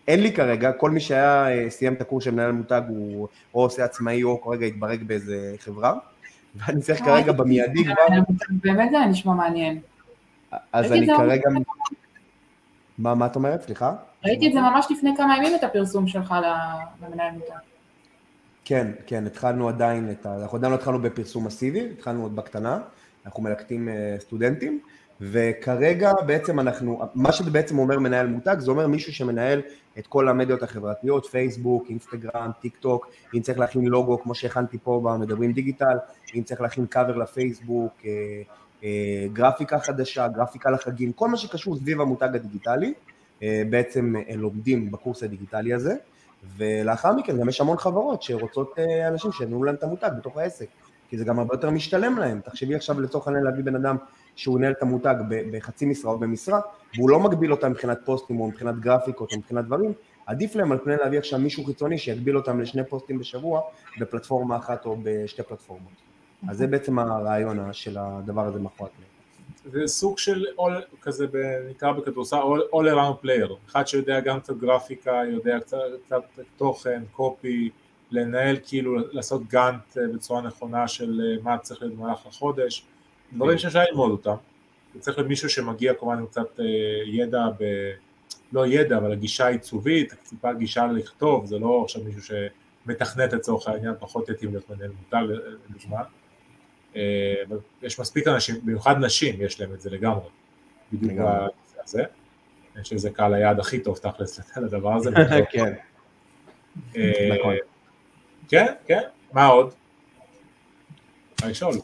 אין 0.09 0.21
לי 0.21 0.33
כרגע, 0.33 0.73
כל 0.73 0.91
מי 0.91 1.01
שהיה, 1.01 1.49
אה, 1.49 1.71
סיים 1.71 1.95
את 1.95 2.01
הקורס 2.01 2.25
של 2.25 2.31
מנהל 2.31 2.53
מותג 2.53 2.83
הוא 2.89 3.29
או 3.55 3.63
עושה 3.63 3.85
עצמאי 3.85 4.23
או 4.23 4.43
כרגע 4.43 4.67
התברג 4.67 5.03
באיזה 5.03 5.55
חברה, 5.59 5.95
ואני 6.57 6.81
צריך 6.81 7.01
אה, 7.01 7.07
כרגע 7.07 7.33
במיידי 7.33 7.85
כבר... 7.85 8.23
באמת 8.51 8.91
זה 8.91 8.99
נשמע 9.11 9.35
מעניין. 9.35 9.81
אז 10.73 10.93
אני 10.93 11.07
כרגע... 11.07 11.49
מה, 12.99 13.15
מה 13.15 13.27
את 13.27 13.37
אומרת? 13.37 13.63
סליחה? 13.63 13.95
ראיתי 14.25 14.49
את 14.49 14.53
זה 14.53 14.61
ממש 14.61 14.87
לפני 14.91 15.11
כמה 15.17 15.37
ימים, 15.37 15.57
את 15.57 15.65
הפרסום 15.65 16.07
שלך 16.07 16.35
למנהל 17.03 17.33
מותג. 17.33 17.55
כן, 18.65 18.91
כן, 19.07 19.27
התחלנו 19.27 19.69
עדיין 19.69 20.11
את 20.11 20.27
ה... 20.27 20.43
אנחנו 20.43 20.59
עדיין 20.59 20.73
לא 20.73 20.77
התחלנו 20.77 21.03
בפרסום 21.03 21.47
מסיבי, 21.47 21.89
התחלנו 21.93 22.23
עוד 22.23 22.37
בקטנה, 22.37 22.79
אנחנו 23.27 23.43
מלקטים 23.43 23.89
סטודנטים, 24.19 24.81
וכרגע 25.21 26.13
בעצם 26.27 26.61
אנחנו, 26.61 27.01
מה 27.15 27.33
שזה 27.33 27.51
בעצם 27.51 27.79
אומר 27.79 27.99
מנהל 27.99 28.27
מותג, 28.27 28.57
זה 28.59 28.71
אומר 28.71 28.87
מישהו 28.87 29.13
שמנהל 29.13 29.63
את 29.99 30.07
כל 30.07 30.29
המדיות 30.29 30.63
החברתיות, 30.63 31.27
פייסבוק, 31.27 31.87
אינסטגרם, 31.89 32.51
טיק 32.61 32.77
טוק, 32.77 33.09
אם 33.35 33.41
צריך 33.41 33.59
להכין 33.59 33.85
לוגו 33.85 34.23
כמו 34.23 34.35
שהכנתי 34.35 34.79
פה 34.79 35.01
במדברים 35.05 35.53
דיגיטל, 35.53 35.97
אם 36.35 36.43
צריך 36.43 36.61
להכין 36.61 36.87
קאבר 36.87 37.17
לפייסבוק, 37.17 37.93
אה, 38.05 38.11
אה, 38.11 38.43
גרפיקה 39.33 39.79
חדשה, 39.79 40.29
גרפיקה 40.29 40.71
לחגים, 40.71 41.13
כל 41.13 41.29
מה 41.29 41.37
שקשור 41.37 41.77
סביב 41.77 42.01
המותג 42.01 42.29
הדיגיטלי, 42.35 42.95
בעצם 43.43 44.15
לומדים 44.37 44.91
בקורס 44.91 45.23
הדיגיטלי 45.23 45.75
הזה, 45.75 45.95
ולאחר 46.57 47.13
מכן 47.13 47.39
גם 47.41 47.49
יש 47.49 47.61
המון 47.61 47.77
חברות 47.77 48.23
שרוצות 48.23 48.79
אנשים 49.09 49.33
שיתנו 49.33 49.65
להם 49.65 49.75
את 49.75 49.83
המותג 49.83 50.11
בתוך 50.19 50.37
העסק, 50.37 50.67
כי 51.09 51.19
זה 51.19 51.25
גם 51.25 51.39
הרבה 51.39 51.55
יותר 51.55 51.71
משתלם 51.71 52.19
להם. 52.19 52.41
תחשבי 52.45 52.75
עכשיו 52.75 53.01
לצורך 53.01 53.27
העניין 53.27 53.45
להביא 53.45 53.65
בן 53.65 53.75
אדם 53.77 53.97
שהוא 54.37 54.59
ינהל 54.59 54.73
את 54.73 54.83
המותג 54.83 55.15
בחצי 55.53 55.87
משרה 55.87 56.13
או 56.13 56.19
במשרה, 56.19 56.61
והוא 56.97 57.11
לא 57.11 57.21
מגביל 57.21 57.53
אותם 57.53 57.71
מבחינת 57.71 57.99
פוסטים 58.05 58.41
או 58.41 58.49
מבחינת 58.49 58.81
גרפיקות 58.81 59.33
או 59.33 59.39
מבחינת 59.39 59.65
דברים, 59.65 59.93
עדיף 60.27 60.57
להם 60.57 60.73
על 60.73 60.79
פני 60.85 60.95
להביא 60.97 61.19
עכשיו 61.19 61.39
מישהו 61.39 61.65
חיצוני 61.65 61.99
שיגביל 61.99 62.37
אותם 62.37 62.61
לשני 62.61 62.85
פוסטים 62.85 63.19
בשבוע 63.19 63.61
בפלטפורמה 64.01 64.57
אחת 64.57 64.87
או 64.87 64.97
בשתי 65.03 65.43
פלטפורמות. 65.43 66.14
אז 66.49 66.57
זה 66.57 66.67
בעצם 66.67 66.99
הרעיון 66.99 67.73
של 67.73 67.97
הדבר 67.99 68.47
הזה 68.47 68.61
מאחורי 68.61 68.91
הקלעים. 68.91 69.15
זה 69.73 69.87
סוג 69.87 70.19
של 70.19 70.45
all, 70.59 70.97
כזה 71.03 71.27
נקרא 71.71 71.93
בכדורסל 71.93 72.37
all, 72.37 72.75
all 72.75 72.95
around 72.95 73.27
player, 73.27 73.53
אחד 73.67 73.87
שיודע 73.87 74.21
גם 74.21 74.41
קצת 74.41 74.57
גרפיקה, 74.57 75.21
יודע 75.33 75.61
קצת, 75.61 75.79
קצת 76.07 76.23
תוכן, 76.57 77.03
קופי, 77.13 77.71
לנהל 78.11 78.57
כאילו, 78.67 78.97
לעשות 79.13 79.49
גאנט 79.49 79.99
אה, 79.99 80.03
בצורה 80.15 80.41
נכונה 80.41 80.89
של 80.89 81.21
אה, 81.25 81.43
מה 81.43 81.59
צריך 81.59 81.83
להיות 81.83 81.95
במהלך 81.95 82.27
החודש, 82.27 82.85
דברים 83.33 83.59
שאפשר 83.59 83.83
ללמוד 83.91 84.11
אותם, 84.11 84.35
צריך 84.99 85.19
למישהו 85.19 85.49
שמגיע 85.49 85.95
כמובן 85.95 86.19
עם 86.19 86.27
קצת 86.27 86.61
אה, 86.61 86.65
ידע, 87.07 87.47
ב, 87.59 87.65
לא 88.53 88.67
ידע, 88.67 88.97
אבל 88.97 89.13
הגישה 89.13 89.47
העיצובית, 89.47 90.15
טיפה 90.29 90.53
גישה 90.53 90.87
לכתוב, 90.87 91.47
זה 91.47 91.59
לא 91.59 91.83
עכשיו 91.85 92.03
מישהו 92.05 92.37
שמתכנת 92.87 93.33
לצורך 93.33 93.69
העניין, 93.69 93.95
פחות 93.99 94.29
יתאים 94.29 94.51
להיות 94.51 94.71
מנהל 94.71 94.91
מותג 95.03 95.25
לדוגמה. 95.71 96.03
יש 97.83 98.01
מספיק 98.01 98.29
אנשים, 98.29 98.57
במיוחד 98.63 98.95
נשים, 99.01 99.35
יש 99.43 99.61
להם 99.61 99.75
את 99.75 99.81
זה 99.81 99.91
לגמרי, 99.91 100.29
בדיוק 100.93 101.13
בנושא 101.13 101.83
הזה. 101.85 102.05
אני 102.75 102.83
חושב 102.83 102.97
שזה 102.97 103.11
קהל 103.11 103.35
היעד 103.35 103.61
הכי 103.61 103.79
טוב 103.79 103.99
תכלס 103.99 104.41
לדבר 104.57 104.93
הזה. 104.93 105.11
כן. 105.53 105.73
נכון. 107.39 107.55
כן, 108.49 108.67
כן, 108.87 109.01
מה 109.33 109.47
עוד? 109.47 109.75
מה 111.43 111.49
לשאול? 111.49 111.75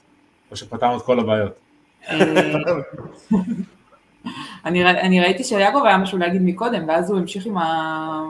או 0.51 0.57
שפתרנו 0.57 0.96
את 0.96 1.03
כל 1.03 1.20
הבעיות? 1.20 1.59
אני 4.64 5.20
ראיתי 5.20 5.44
שיעקב 5.44 5.83
היה 5.85 5.99
משהו 5.99 6.18
להגיד 6.18 6.42
מקודם, 6.42 6.88
ואז 6.88 7.11
הוא 7.11 7.18
המשיך 7.18 7.46
עם 7.46 7.59
ה... 7.59 8.23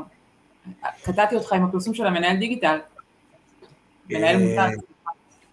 קטעתי 1.02 1.36
אותך 1.36 1.52
עם 1.52 1.64
הפרסום 1.64 1.94
של 1.94 2.06
המנהל 2.06 2.36
דיגיטל. 2.36 2.78
מנהל 4.10 4.36
אה, 4.36 4.38
מותג. 4.38 4.76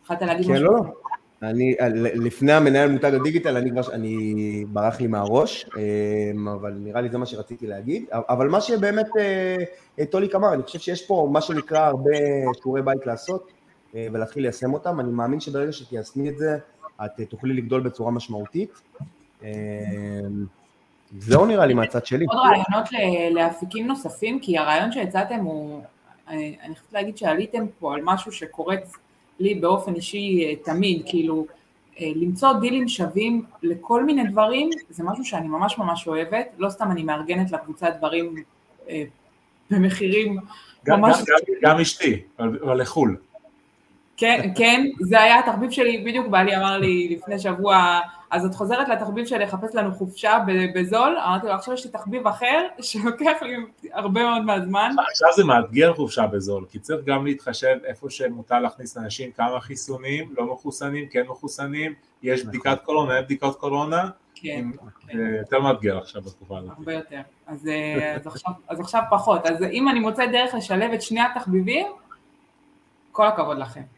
התחלת 0.02 0.22
להגיד 0.22 0.46
כן, 0.46 0.54
משהו? 0.54 1.07
אני, 1.42 1.76
לפני 2.14 2.54
המנהל 2.54 2.92
מותג 2.92 3.14
הדיגיטל, 3.14 3.58
אני 3.58 3.72
כבר, 3.72 3.94
אני 3.94 4.66
ברח 4.68 5.02
לי 5.02 5.08
מהראש, 5.08 5.70
אה, 5.78 6.54
אבל 6.54 6.74
נראה 6.80 7.02
לי 7.02 7.10
זה 7.10 7.18
מה 7.18 7.26
שרציתי 7.26 7.68
להגיד. 7.68 8.06
אבל 8.12 8.50
מה 8.50 8.62
שבאמת 8.62 9.08
אה, 9.20 10.06
טוליק 10.06 10.36
אמר, 10.36 10.54
אני 10.54 10.64
חושב 10.64 10.80
שיש 10.80 11.08
פה 11.08 11.30
מה 11.32 11.42
שנקרא 11.42 11.80
הרבה 11.80 12.12
שיעורי 12.62 12.82
בית 12.82 13.06
לעשות. 13.06 13.52
אה, 13.96 14.08
ולהתחיל 14.14 14.44
ליישם 14.44 14.74
אותם. 14.74 15.00
אני 15.00 15.12
מאמין 15.12 15.40
שברגע 15.40 15.72
שתיישמי 15.72 16.30
את 16.30 16.38
זה, 16.38 16.58
את 17.06 17.20
אה, 17.20 17.26
תוכלי 17.26 17.54
לגדול 17.54 17.82
בצורה 17.82 18.12
משמעותית. 18.12 18.82
אה, 19.44 19.50
זהו 21.18 21.46
נראה 21.46 21.66
לי 21.66 21.74
מהצד 21.74 22.06
שלי. 22.06 22.26
עוד 22.26 22.38
רעיונות 22.38 22.90
לאפיקים 23.32 23.88
נוספים, 23.88 24.40
כי 24.40 24.58
הרעיון 24.58 24.92
שהצעתם 24.92 25.40
הוא, 25.40 25.82
אני 26.28 26.76
חושבת 26.76 26.94
להגיד 26.94 27.18
שעליתם 27.18 27.66
פה 27.80 27.94
על 27.94 28.02
משהו 28.04 28.32
שקורץ 28.32 28.94
לי 29.40 29.56
באופן 29.56 29.96
אישי 29.96 30.56
תמיד, 30.56 31.02
כאילו 31.06 31.48
למצוא 32.00 32.54
דילים 32.54 32.88
שווים 32.88 33.46
לכל 33.64 34.06
מיני 34.06 34.24
דברים, 34.24 34.70
זה 34.90 35.04
משהו 35.04 35.26
שאני 35.26 35.48
ממש 35.48 35.78
ממש 35.78 36.08
אוהבת, 36.08 36.48
לא 36.58 36.70
סתם 36.70 36.92
אני 36.92 37.04
מארגנת 37.04 37.52
לקבוצה 37.52 37.90
דברים 37.90 38.36
במחירים 39.72 40.38
ממש... 40.88 41.18
גם 41.62 41.80
אשתי, 41.80 42.22
אבל 42.40 42.82
לחו"ל. 42.82 43.18
כן, 44.18 44.52
כן, 44.56 44.86
זה 45.00 45.22
היה 45.22 45.40
התחביב 45.40 45.72
שלי, 45.72 45.98
בדיוק 45.98 46.28
בעלי 46.28 46.58
אמר 46.58 46.78
לי 46.78 47.18
לפני 47.18 47.40
שבוע, 47.40 48.00
אז 48.32 48.46
את 48.46 48.56
חוזרת 48.56 48.90
לתחביב 48.90 49.26
של 49.26 49.44
לחפש 49.44 49.76
לנו 49.76 49.94
חופשה 49.94 50.38
בזול, 50.76 51.18
אמרתי 51.26 51.48
לו 51.48 51.54
עכשיו 51.54 51.74
יש 51.74 51.86
לי 51.86 51.92
תחביב 51.92 52.28
אחר 52.28 52.68
שלוקח 52.82 53.38
לי 53.42 53.56
הרבה 53.94 54.24
מאוד 54.24 54.42
מהזמן. 54.42 54.96
עכשיו 55.12 55.30
זה 55.36 55.44
מאתגר 55.44 55.94
חופשה 55.94 56.28
בזול, 56.28 56.66
כי 56.70 56.80
צריך 56.80 57.06
גם 57.06 57.26
להתחשב 57.26 57.78
איפה 57.86 58.10
שמותר 58.10 58.60
להכניס 58.60 58.98
אנשים, 58.98 59.32
כמה 59.32 59.60
חיסונים, 59.60 60.34
לא 60.38 60.54
מחוסנים, 60.54 61.08
כן 61.08 61.24
מחוסנים, 61.30 61.94
יש 62.24 62.40
נכון. 62.40 62.52
בדיקת 62.52 62.78
קורונה, 62.84 63.16
אין 63.16 63.24
בדיקות 63.24 63.56
קורונה, 63.56 64.10
כן. 64.36 64.66
יותר 65.38 65.60
מאתגר 65.60 65.98
עכשיו 65.98 66.22
בתקופה 66.22 66.58
הזאת. 66.58 66.72
הרבה 66.78 66.94
יותר, 66.94 67.22
אז, 67.48 67.68
אה, 67.68 68.16
אז, 68.16 68.28
עכשיו, 68.28 68.54
אז 68.68 68.80
עכשיו 68.80 69.02
פחות, 69.10 69.46
אז 69.46 69.64
אם 69.72 69.90
אני 69.90 70.00
מוצאת 70.00 70.32
דרך 70.32 70.54
לשלב 70.56 70.92
את 70.92 71.02
שני 71.02 71.22
התחביבים, 71.22 71.88
כל 73.12 73.28
הכבוד 73.28 73.58
לכם. 73.58 73.97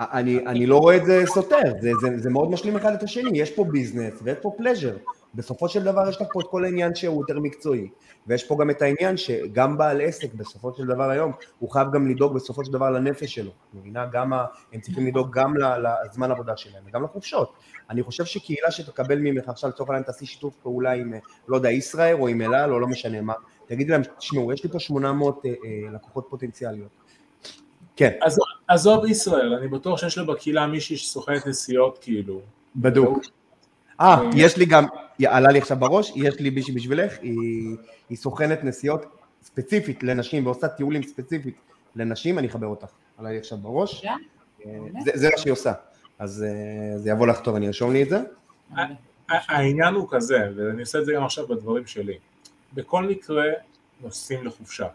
אני, 0.00 0.46
אני 0.46 0.66
לא 0.66 0.78
רואה 0.78 0.96
את 0.96 1.04
זה 1.04 1.22
סותר, 1.26 1.72
זה, 1.80 1.90
זה, 2.00 2.18
זה 2.18 2.30
מאוד 2.30 2.50
משלים 2.50 2.76
אחד 2.76 2.92
את 2.92 3.02
השני, 3.02 3.38
יש 3.38 3.50
פה 3.50 3.64
ביזנס 3.64 4.14
ויש 4.22 4.38
פה 4.42 4.52
פלז'ר. 4.56 4.96
בסופו 5.34 5.68
של 5.68 5.84
דבר 5.84 6.08
יש 6.08 6.16
לך 6.16 6.28
פה 6.32 6.40
את 6.40 6.46
כל 6.50 6.64
העניין 6.64 6.94
שהוא 6.94 7.22
יותר 7.22 7.40
מקצועי, 7.40 7.88
ויש 8.26 8.44
פה 8.44 8.56
גם 8.60 8.70
את 8.70 8.82
העניין 8.82 9.16
שגם 9.16 9.78
בעל 9.78 10.00
עסק 10.00 10.34
בסופו 10.34 10.74
של 10.74 10.86
דבר 10.86 11.10
היום, 11.10 11.32
הוא 11.58 11.70
חייב 11.70 11.88
גם 11.92 12.08
לדאוג 12.08 12.34
בסופו 12.34 12.64
של 12.64 12.72
דבר 12.72 12.90
לנפש 12.90 13.34
שלו, 13.34 13.50
מבינה? 13.74 14.06
גם 14.06 14.32
ה, 14.32 14.44
הם 14.72 14.80
צריכים 14.80 15.06
לדאוג 15.06 15.38
גם 15.38 15.54
לזמן 16.06 16.30
עבודה 16.30 16.56
שלהם 16.56 16.82
וגם 16.86 17.04
לחופשות. 17.04 17.52
אני 17.90 18.02
חושב 18.02 18.24
שקהילה 18.24 18.70
שתקבל 18.70 19.18
ממך 19.18 19.48
עכשיו 19.48 19.70
לצורך 19.70 19.90
העניין 19.90 20.04
תעשי 20.04 20.26
שיתוף 20.26 20.54
פעולה 20.62 20.92
עם, 20.92 21.12
לא 21.48 21.56
יודע, 21.56 21.70
ישראל 21.70 22.14
או 22.14 22.28
עם 22.28 22.40
אלעל 22.40 22.72
או 22.72 22.80
לא 22.80 22.86
משנה 22.86 23.20
מה, 23.20 23.34
תגידי 23.66 23.92
להם, 23.92 24.02
תשמעו, 24.18 24.52
יש 24.52 24.64
לי 24.64 24.70
פה 24.70 24.78
800 24.78 25.44
אה, 25.44 25.50
אה, 25.50 25.92
לקוחות 25.94 26.26
פוטנציאליות, 26.30 26.90
כן. 27.98 28.10
אז 28.22 28.38
עזוב 28.68 29.06
ישראל, 29.06 29.54
אני 29.54 29.68
בטוח 29.68 29.98
שיש 29.98 30.18
לו 30.18 30.26
בקהילה 30.26 30.66
מישהי 30.66 30.96
שסוחרת 30.96 31.46
נסיעות 31.46 31.98
כאילו. 32.00 32.40
בדוק. 32.76 33.18
אה, 34.00 34.20
יש 34.36 34.56
לי 34.56 34.66
גם, 34.66 34.84
עלה 35.26 35.48
לי 35.48 35.58
עכשיו 35.58 35.76
בראש, 35.76 36.12
יש 36.16 36.40
לי 36.40 36.50
מישהי 36.50 36.74
בשבילך, 36.74 37.12
היא, 37.22 37.76
היא 38.08 38.18
סוכנת 38.18 38.64
נסיעות 38.64 39.06
ספציפית 39.42 40.02
לנשים 40.02 40.46
ועושה 40.46 40.68
טיולים 40.68 41.02
ספציפית 41.02 41.54
לנשים, 41.96 42.38
אני 42.38 42.46
אחבר 42.46 42.66
אותך. 42.66 42.88
עלה 43.18 43.30
לי 43.30 43.38
עכשיו 43.38 43.58
בראש. 43.58 44.04
אה, 44.04 44.14
זה, 45.04 45.10
זה 45.14 45.28
מה 45.30 45.38
שהיא 45.38 45.52
עושה. 45.52 45.72
אז 46.18 46.44
אה, 46.48 46.98
זה 46.98 47.10
יבוא 47.10 47.26
לך 47.26 47.40
טוב, 47.40 47.56
אני 47.56 47.66
ארשום 47.66 47.92
לי 47.92 48.02
את 48.02 48.08
זה. 48.08 48.20
העניין 49.28 49.94
הוא 49.94 50.08
כזה, 50.10 50.38
ואני 50.56 50.80
עושה 50.80 50.98
את 50.98 51.04
זה 51.04 51.12
גם 51.12 51.24
עכשיו 51.24 51.46
בדברים 51.46 51.86
שלי. 51.86 52.18
בכל 52.74 53.04
מקרה 53.04 53.44
נוסעים 54.00 54.46
לחופשה. 54.46 54.86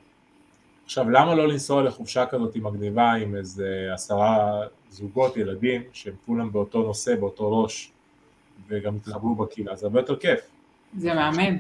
עכשיו, 0.86 1.10
למה 1.10 1.36
לא 1.36 1.48
לנסוע 1.48 1.84
לחופשה 1.84 2.26
כזאת 2.26 2.56
מגניבה 2.56 3.12
עם 3.12 3.36
איזה 3.36 3.90
עשרה 3.94 4.62
זוגות 4.90 5.38
ילדים 5.38 5.82
שהם 5.94 6.14
כולם 6.26 6.52
באותו 6.52 6.84
נושא, 6.84 7.16
באותו 7.16 7.62
ראש 7.62 7.92
וגם 8.68 8.96
יתחברו 8.96 9.36
בקהילה, 9.36 9.76
זה 9.76 9.86
הרבה 9.86 10.00
יותר 10.00 10.16
כיף. 10.16 10.40
זה 10.98 11.14
מאמן. 11.14 11.58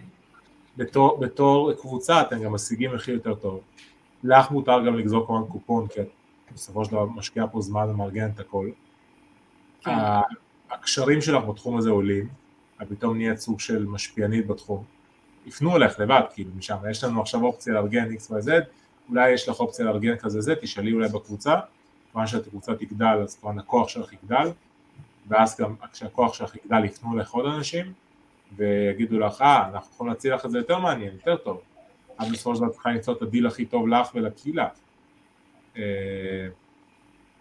בתור, 0.77 1.19
בתור 1.19 1.73
קבוצה 1.73 2.21
אתם 2.21 2.43
גם 2.43 2.53
משיגים 2.53 2.95
מחיר 2.95 3.13
יותר 3.13 3.35
טוב. 3.35 3.61
לך 4.23 4.51
מותר 4.51 4.85
גם 4.85 4.97
לגזור 4.97 5.27
כמובן 5.27 5.51
קופון, 5.51 5.87
כי 5.87 6.01
את 6.01 6.07
בסופו 6.53 6.85
של 6.85 6.91
דבר 6.91 7.05
משקיעה 7.05 7.47
פה 7.47 7.61
זמן 7.61 7.89
ומארגן 7.89 8.29
את 8.35 8.39
הכל. 8.39 8.69
כן. 9.81 9.91
הקשרים 10.71 11.21
שלך 11.21 11.43
בתחום 11.43 11.77
הזה 11.77 11.89
עולים, 11.89 12.27
את 12.81 12.89
פתאום 12.89 13.17
נהיית 13.17 13.39
סוג 13.39 13.59
של 13.59 13.85
משפיענית 13.85 14.47
בתחום. 14.47 14.83
יפנו 15.45 15.75
אליך 15.75 15.99
לבד, 15.99 16.21
כאילו, 16.33 16.51
משם. 16.57 16.75
יש 16.91 17.03
לנו 17.03 17.21
עכשיו 17.21 17.43
אופציה 17.43 17.73
לארגן 17.73 18.09
XYZ, 18.15 18.49
אולי 19.09 19.31
יש 19.31 19.49
לך 19.49 19.59
אופציה 19.59 19.85
לארגן 19.85 20.15
כזה 20.15 20.41
זה, 20.41 20.55
תשאלי 20.55 20.93
אולי 20.93 21.09
בקבוצה, 21.09 21.55
כמובן 22.11 22.27
שהקבוצה 22.27 22.75
תגדל 22.75 23.19
אז 23.23 23.35
כמובן 23.35 23.59
הכוח 23.59 23.89
שלך 23.89 24.13
יגדל, 24.13 24.47
ואז 25.27 25.61
גם 25.61 25.75
כשהכוח 25.91 26.33
שלך 26.33 26.55
יגדל 26.55 26.85
יפנו 26.85 27.17
לך 27.17 27.31
עוד 27.31 27.45
אנשים, 27.45 27.93
ויגידו 28.55 29.19
לך, 29.19 29.41
אה, 29.41 29.67
אנחנו 29.67 29.93
יכולים 29.93 30.13
להציע 30.13 30.35
לך 30.35 30.45
את 30.45 30.51
זה 30.51 30.57
יותר 30.57 30.79
מעניין, 30.79 31.13
יותר 31.13 31.37
טוב, 31.37 31.61
אז 32.17 32.31
בסופו 32.31 32.55
של 32.55 32.61
דבר 32.61 32.69
צריכה 32.69 32.89
למצוא 32.89 33.13
את 33.13 33.21
הדיל 33.21 33.47
הכי 33.47 33.65
טוב 33.65 33.87
לך 33.87 34.15
ולקהילה, 34.15 34.67
אה, 35.77 35.81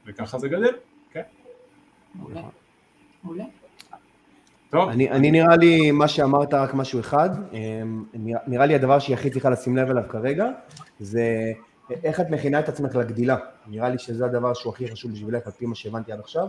וככה 0.07 0.39
זה 0.39 0.49
גדל, 0.49 0.75
כן. 1.11 1.23
מעולה. 2.15 2.43
מעולה. 3.25 3.45
טוב. 4.73 4.89
אני, 4.89 5.11
אני 5.11 5.31
נראה 5.31 5.57
לי, 5.57 5.91
מה 5.91 6.09
שאמרת 6.09 6.55
רק 6.55 6.75
משהו 6.75 7.01
אחד, 7.01 7.31
אמ, 7.53 8.05
נראה, 8.15 8.41
נראה 8.47 8.67
לי 8.67 8.75
הדבר 8.75 8.99
שהיא 8.99 9.17
הכי 9.17 9.31
צריכה 9.31 9.51
לשים 9.51 9.77
לב 9.77 9.91
אליו 9.91 10.03
כרגע, 10.09 10.47
זה 11.01 11.53
איך 12.05 12.21
את 12.21 12.31
מכינה 12.31 12.61
את 12.61 12.69
עצמך 12.69 12.95
לגדילה. 12.95 13.37
נראה 13.67 13.89
לי 13.89 13.99
שזה 13.99 14.25
הדבר 14.25 14.55
שהוא 14.55 14.73
הכי 14.73 14.89
חשוב 14.89 15.13
בשבילך, 15.13 15.47
על 15.47 15.53
פי 15.53 15.67
מה 15.67 15.75
שהבנתי 15.75 16.13
עד 16.13 16.21
עכשיו. 16.21 16.49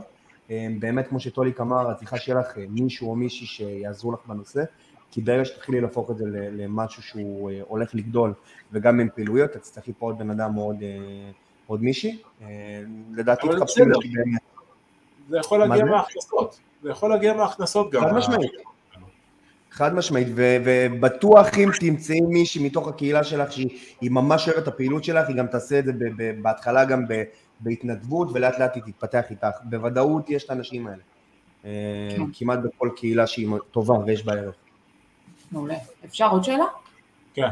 אמ, 0.49 0.77
באמת, 0.79 1.07
כמו 1.07 1.19
שטוליק 1.19 1.62
אמר, 1.62 1.91
את 1.91 1.97
צריכה 1.97 2.17
שיהיה 2.17 2.39
לך 2.39 2.57
מישהו 2.69 3.09
או 3.09 3.15
מישהי 3.15 3.47
שיעזרו 3.47 4.12
לך 4.12 4.19
בנושא, 4.27 4.63
כי 5.12 5.21
ברגע 5.21 5.45
שתתחילי 5.45 5.81
להפוך 5.81 6.12
את 6.12 6.17
זה 6.17 6.25
למשהו 6.27 7.03
שהוא 7.03 7.51
אה, 7.51 7.59
הולך 7.67 7.95
לגדול, 7.95 8.33
וגם 8.71 8.99
עם 8.99 9.07
פעילויות, 9.15 9.51
את 9.51 9.62
תצטרכי 9.62 9.93
פה 9.99 10.05
עוד 10.05 10.19
בן 10.19 10.29
אדם 10.29 10.57
או 10.57 10.63
עוד, 10.63 10.81
אה, 10.81 11.31
עוד 11.67 11.83
מישהי. 11.83 12.21
לדעתי 13.12 13.47
תחפשי 13.57 13.81
באמת. 13.81 14.52
זה 15.29 15.38
יכול 15.38 15.59
להגיע 15.59 15.86
מההכנסות. 15.86 16.59
זה 16.83 16.89
יכול 16.89 17.09
להגיע 17.09 17.33
מההכנסות 17.33 17.91
גם. 17.91 18.01
חד 18.01 18.13
משמעית. 18.13 18.51
חד 19.71 19.95
משמעית, 19.95 20.27
ו- 20.36 20.57
ובטוח 20.65 21.47
אם 21.57 21.69
תמצאי 21.79 22.21
מישהי 22.21 22.65
מתוך 22.65 22.88
הקהילה 22.88 23.23
שלך 23.23 23.51
שהיא 23.51 23.69
ממש 24.12 24.47
אוהבת 24.47 24.63
את 24.63 24.67
הפעילות 24.67 25.03
שלך, 25.03 25.27
היא 25.27 25.36
גם 25.36 25.47
תעשה 25.47 25.79
את 25.79 25.86
זה 25.86 25.93
ב- 25.93 25.97
ב- 26.17 26.41
בהתחלה 26.41 26.86
גם 26.86 27.07
ב- 27.07 27.23
בהתנדבות, 27.59 28.27
ולאט 28.33 28.59
לאט 28.59 28.75
היא 28.75 28.83
תתפתח 28.83 29.23
איתך. 29.31 29.47
בוודאות 29.63 30.29
יש 30.29 30.43
את 30.43 30.49
האנשים 30.49 30.88
האלה. 30.88 31.01
אה, 31.65 31.69
כן. 32.17 32.23
כמעט 32.33 32.59
בכל 32.59 32.89
קהילה 32.95 33.27
שהיא 33.27 33.49
טובה 33.71 33.93
ויש 34.05 34.25
בה 34.25 34.33
ערך. 34.33 34.55
מעולה. 35.51 35.75
אפשר 36.05 36.29
עוד 36.29 36.43
שאלה? 36.43 36.65
כן, 37.33 37.47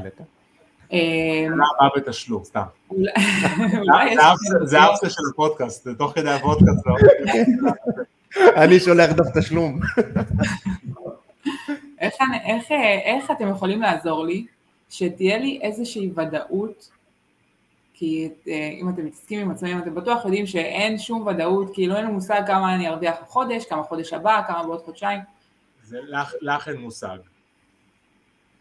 שאלה 0.91 1.65
הבאה 1.75 1.89
בתשלום, 1.95 2.43
סתם. 2.43 2.61
זה- 4.63 4.79
האפסה- 4.79 5.09
של 5.09 5.21
הפודקאסט, 5.33 5.83
זה 5.83 5.95
תוך 5.95 6.11
כדי 6.15 6.29
הפודקאסט. 6.31 6.87
לא? 6.87 6.95
אני 8.55 8.79
שולח 8.79 9.11
דף 9.11 9.37
תשלום. 9.37 9.79
איך, 11.99 12.13
אני- 12.21 12.51
איך, 12.53 12.71
איך 13.05 13.31
אתם 13.31 13.47
יכולים 13.49 13.81
לעזור 13.81 14.25
לי 14.25 14.45
שתהיה 14.89 15.37
לי 15.37 15.59
איזושהי 15.61 16.11
ודאות, 16.15 16.89
כי 17.93 18.29
אה, 18.47 18.69
אם 18.81 18.89
אתם 18.89 19.05
מתעסקים 19.05 19.39
עם 19.39 19.51
עצמאים, 19.51 19.77
אתם 19.79 19.95
בטוח 19.95 20.25
יודעים 20.25 20.47
שאין 20.47 20.97
שום 20.97 21.27
ודאות, 21.27 21.73
כאילו 21.73 21.95
אין 21.95 22.05
לי 22.05 22.11
מושג 22.11 22.41
כמה 22.47 22.75
אני 22.75 22.87
ארוויח 22.87 23.15
החודש, 23.21 23.65
כמה 23.65 23.83
חודש 23.83 24.13
הבא, 24.13 24.41
כמה 24.47 24.63
בעוד 24.63 24.81
חודשיים, 24.81 25.19
לך 26.41 26.67
אין 26.67 26.77
מושג. 26.77 27.17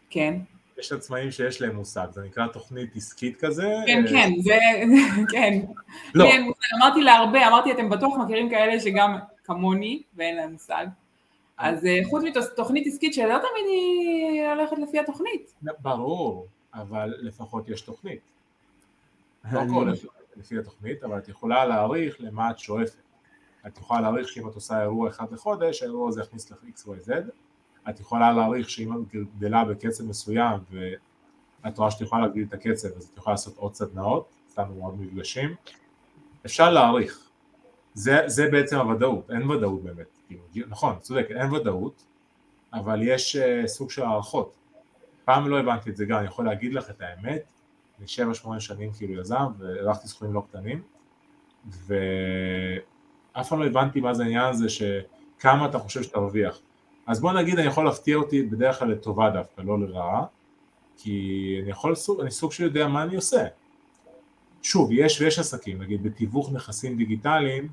כן, 0.09 0.33
יש 0.79 0.91
עצמאים 0.91 1.31
שיש 1.31 1.61
להם 1.61 1.75
מושג, 1.75 2.07
זה 2.11 2.21
נקרא 2.21 2.47
תוכנית 2.47 2.95
עסקית 2.95 3.37
כזה. 3.37 3.67
כן, 3.87 4.03
אה, 4.05 4.11
כן, 4.11 4.31
זה, 4.39 4.57
כן, 5.31 5.59
לא, 6.15 6.25
מושג, 6.39 6.59
אמרתי 6.81 7.01
להרבה, 7.01 7.47
אמרתי 7.47 7.71
אתם 7.71 7.89
בטוח 7.89 8.17
מכירים 8.17 8.49
כאלה 8.49 8.79
שגם 8.79 9.17
כמוני 9.43 10.01
ואין 10.15 10.35
להם 10.35 10.51
מושג, 10.51 10.85
אז 11.57 11.85
אה, 11.85 11.99
חוץ 12.09 12.23
מתוכנית 12.23 12.87
עסקית 12.87 13.13
שלא 13.13 13.37
תמיד 13.37 13.65
היא 13.67 14.45
הולכת 14.45 14.77
לפי 14.77 14.99
התוכנית, 14.99 15.53
ברור, 15.81 16.47
אבל 16.73 17.13
לפחות 17.19 17.69
יש 17.69 17.81
תוכנית. 17.81 18.19
לא 19.51 19.59
הכל 19.59 19.91
לפי 20.35 20.59
התוכנית, 20.59 21.03
אבל 21.03 21.17
את 21.17 21.29
יכולה 21.29 21.65
להעריך 21.65 22.15
למה 22.19 22.51
את 22.51 22.59
שואפת. 22.59 23.01
את 23.67 23.77
יכולה 23.77 24.01
להעריך 24.01 24.27
שאם 24.27 24.47
את 24.47 24.55
עושה 24.55 24.81
אירוע 24.81 25.09
אחד 25.09 25.31
לחודש, 25.31 25.81
האירוע 25.81 26.09
הזה 26.09 26.21
יכניס 26.21 26.51
לך 26.51 26.57
XYZ. 26.75 27.11
את 27.89 27.99
יכולה 27.99 28.33
להעריך 28.33 28.69
שאם 28.69 28.93
את 28.93 29.15
גדלה 29.37 29.65
בקצב 29.65 30.05
מסוים 30.05 30.59
ואת 30.71 31.77
רואה 31.77 31.91
שאת 31.91 32.01
יכולה 32.01 32.21
להגדיל 32.21 32.45
את 32.49 32.53
הקצב, 32.53 32.87
אז 32.87 33.09
את 33.13 33.17
יכולה 33.17 33.33
לעשות 33.33 33.57
עוד 33.57 33.75
סדנאות, 33.75 34.29
סתם 34.49 34.67
עוד 34.79 35.01
מפגשים. 35.01 35.55
אפשר 36.45 36.71
להעריך. 36.71 37.29
זה, 37.93 38.17
זה 38.25 38.49
בעצם 38.51 38.77
הוודאות, 38.77 39.31
אין 39.31 39.49
ודאות 39.49 39.83
באמת. 39.83 40.17
כאילו, 40.27 40.41
נכון, 40.67 40.99
צודק, 40.99 41.27
אין 41.29 41.53
ודאות, 41.53 42.05
אבל 42.73 43.01
יש 43.03 43.35
uh, 43.35 43.67
סוג 43.67 43.89
של 43.89 44.01
הערכות. 44.01 44.55
פעם 45.25 45.47
לא 45.47 45.59
הבנתי 45.59 45.89
את 45.89 45.97
זה 45.97 46.05
גם, 46.05 46.17
אני 46.17 46.27
יכול 46.27 46.45
להגיד 46.45 46.73
לך 46.73 46.89
את 46.89 47.01
האמת, 47.01 47.51
אני 47.99 48.07
שבע 48.07 48.33
שמונה 48.33 48.59
שנים 48.59 48.91
כאילו 48.93 49.21
יזם 49.21 49.45
והערכתי 49.57 50.07
סכומים 50.07 50.33
לא 50.33 50.43
קטנים 50.49 50.81
ואף 51.65 53.49
פעם 53.49 53.59
לא 53.59 53.65
הבנתי 53.65 54.01
מה 54.01 54.13
זה 54.13 54.23
העניין 54.23 54.45
הזה 54.45 54.69
שכמה 54.69 55.65
אתה 55.65 55.79
חושב 55.79 56.03
שתרוויח 56.03 56.59
אז 57.07 57.21
בוא 57.21 57.31
נגיד 57.33 57.59
אני 57.59 57.67
יכול 57.67 57.85
להפתיע 57.85 58.17
אותי 58.17 58.43
בדרך 58.43 58.79
כלל 58.79 58.91
לטובה 58.91 59.29
דווקא, 59.29 59.61
לא 59.61 59.79
לרעה 59.79 60.25
כי 60.97 61.57
אני 61.61 61.69
יכול, 61.69 61.93
אני 62.21 62.31
סוג 62.31 62.51
שיודע 62.51 62.87
מה 62.87 63.03
אני 63.03 63.15
עושה 63.15 63.45
שוב, 64.61 64.89
יש 64.91 65.21
ויש 65.21 65.39
עסקים, 65.39 65.81
נגיד 65.81 66.03
בתיווך 66.03 66.51
נכסים 66.51 66.97
דיגיטליים 66.97 67.67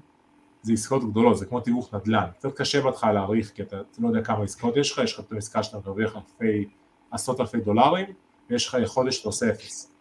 זה 0.63 0.73
עסקאות 0.73 1.11
גדולות, 1.11 1.39
זה 1.39 1.47
כמו 1.47 1.61
תיווך 1.61 1.95
נדל"ן, 1.95 2.27
קצת 2.39 2.57
קשה 2.57 2.81
בהתחלה 2.81 3.13
להעריך 3.13 3.51
כי 3.55 3.63
אתה, 3.63 3.81
אתה 3.81 4.03
לא 4.03 4.09
יודע 4.09 4.23
כמה 4.23 4.45
עסקאות 4.45 4.77
יש 4.77 4.93
לך, 4.93 4.99
יש 5.05 5.13
לך 5.15 5.21
פתאום 5.21 5.39
עסקה 5.39 5.63
שאתה 5.63 5.79
מרוויח 5.79 6.17
אלפי, 6.17 6.69
עשרות 7.11 7.41
אלפי 7.41 7.61
דולרים 7.61 8.07
ויש 8.51 8.67
לך 8.67 8.77
חודש 8.87 9.17
שאתה 9.17 9.29
עושה 9.29 9.51
אפס 9.51 9.93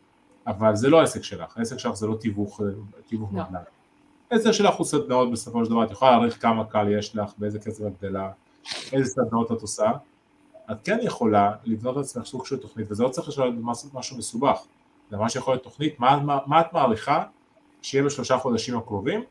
אבל 0.48 0.76
זה 0.76 0.90
לא 0.90 1.00
העסק 1.00 1.24
שלך, 1.24 1.58
העסק 1.58 1.78
שלך 1.78 1.94
זה 1.94 2.08
לא 2.08 2.16
תיווך, 2.16 2.62
תיווך 3.06 3.34
לא. 3.34 3.42
נדל"ן. 3.42 3.62
העסק 4.32 4.52
שלך 4.52 4.76
הוא 4.76 4.86
סדנאות 4.86 5.32
בסופו 5.32 5.66
של 5.66 5.72
דבר, 5.72 5.84
את 5.84 5.92
יכולה 5.92 6.12
להעריך 6.12 6.42
כמה 6.42 6.66
קל 6.66 6.88
יש 7.00 7.16
לך, 7.16 7.32
באיזה 7.38 7.60
קצב 7.60 7.86
את 7.86 7.94
גדלה, 8.02 8.32
איזה 8.93 9.10
סדנאות 9.10 9.51
את 9.51 9.62
עושה, 9.62 9.91
את 10.71 10.77
כן 10.84 10.97
יכולה 11.01 11.51
לבנות 11.65 11.97
לעצמך 11.97 12.25
סוג 12.25 12.45
של 12.45 12.58
תוכנית, 12.58 12.91
וזה 12.91 13.03
לא 13.03 13.10
צריך 13.10 13.27
לשאול 13.27 13.58
משהו, 13.93 14.17
מסובך, 14.17 14.60
זה 15.12 15.17
ממש 15.17 15.36
יכול 15.36 15.53
להיות 15.53 15.63
תוכנית, 15.63 15.99
מה, 15.99 16.17
מה, 16.17 16.39
מה 16.45 16.62
את 16.62 16.73
מעריכה 16.73 17.23
שיהיה 17.82 18.03
בשלושה 18.03 18.38
חודשים 18.38 18.77
הקרובים, 18.77 19.23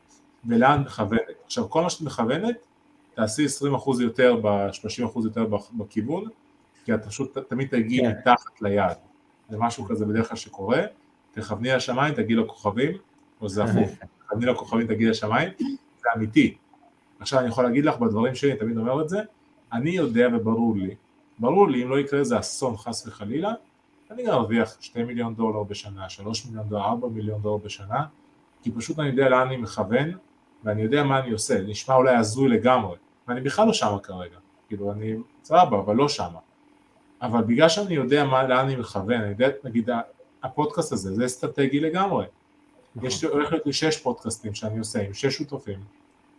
ולאן 0.45 0.81
מכוונת. 0.81 1.21
עכשיו 1.45 1.69
כל 1.69 1.81
מה 1.81 1.89
שאת 1.89 2.01
מכוונת, 2.01 2.55
תעשי 3.13 3.45
20% 3.45 4.01
יותר, 4.01 4.35
ב-30% 4.41 5.19
יותר 5.23 5.45
בכיוון, 5.73 6.23
כי 6.85 6.93
את 6.93 7.05
פשוט 7.05 7.37
תמיד 7.37 7.67
תגיעי 7.67 8.01
כן. 8.01 8.09
מתחת 8.09 8.61
ליעד. 8.61 8.97
זה 9.49 9.57
משהו 9.57 9.85
כזה 9.85 10.05
בדרך 10.05 10.27
כלל 10.27 10.37
שקורה, 10.37 10.81
תכווני 11.31 11.69
לשמיים, 11.69 12.13
תגיעי 12.13 12.39
לכוכבים, 12.39 12.97
או 13.41 13.49
זה 13.49 13.63
הפוך, 13.63 13.89
תכווני 14.25 14.45
לכוכבים, 14.45 14.87
תגיעי 14.87 15.09
לשמיים, 15.09 15.49
זה 15.97 16.09
אמיתי. 16.15 16.57
עכשיו 17.19 17.39
אני 17.39 17.47
יכול 17.47 17.63
להגיד 17.63 17.85
לך 17.85 17.97
בדברים 17.97 18.35
שלי, 18.35 18.51
אני 18.51 18.59
תמיד 18.59 18.77
אומר 18.77 19.01
את 19.01 19.09
זה, 19.09 19.19
אני 19.73 19.89
יודע 19.89 20.27
וברור 20.33 20.75
לי, 20.77 20.95
ברור 21.39 21.69
לי 21.69 21.83
אם 21.83 21.89
לא 21.89 21.99
יקרה 21.99 22.19
איזה 22.19 22.39
אסון 22.39 22.77
חס 22.77 23.07
וחלילה, 23.07 23.53
אני 24.11 24.25
גם 24.25 24.33
ארוויח 24.33 24.77
2 24.79 25.07
מיליון 25.07 25.35
דולר 25.35 25.63
בשנה, 25.63 26.09
3 26.09 26.45
מיליון 26.45 26.67
דולר, 26.69 26.83
4 26.83 27.07
מיליון 27.07 27.41
דולר 27.41 27.57
בשנה, 27.57 28.05
כי 28.63 28.71
פשוט 28.71 28.99
אני 28.99 29.07
יודע 29.07 29.29
לאן 29.29 29.47
אני 29.47 29.57
מכוון, 29.57 30.11
ואני 30.63 30.81
יודע 30.81 31.03
מה 31.03 31.19
אני 31.19 31.31
עושה, 31.31 31.61
נשמע 31.61 31.95
אולי 31.95 32.15
הזוי 32.15 32.49
לגמרי, 32.49 32.95
ואני 33.27 33.41
בכלל 33.41 33.67
לא 33.67 33.73
שמה 33.73 33.99
כרגע, 33.99 34.37
כאילו 34.67 34.91
אני 34.91 35.15
סבבה, 35.43 35.79
אבל 35.79 35.95
לא 35.95 36.09
שמה. 36.09 36.39
אבל 37.21 37.43
בגלל 37.43 37.69
שאני 37.69 37.93
יודע 37.93 38.25
מה, 38.25 38.43
לאן 38.43 38.65
אני 38.65 38.75
מכוון, 38.75 39.21
אני 39.21 39.29
יודע, 39.29 39.49
נגיד 39.63 39.89
הפודקאסט 40.43 40.91
הזה, 40.91 41.15
זה 41.15 41.25
אסטרטגי 41.25 41.79
לגמרי. 41.79 42.25
יש, 43.01 43.23
הולך 43.23 43.51
להיות 43.51 43.65
לי 43.65 43.73
שש 43.73 43.97
פודקאסטים 43.97 44.53
שאני 44.53 44.79
עושה 44.79 45.01
עם 45.01 45.13
שש 45.13 45.37
שותפים, 45.37 45.79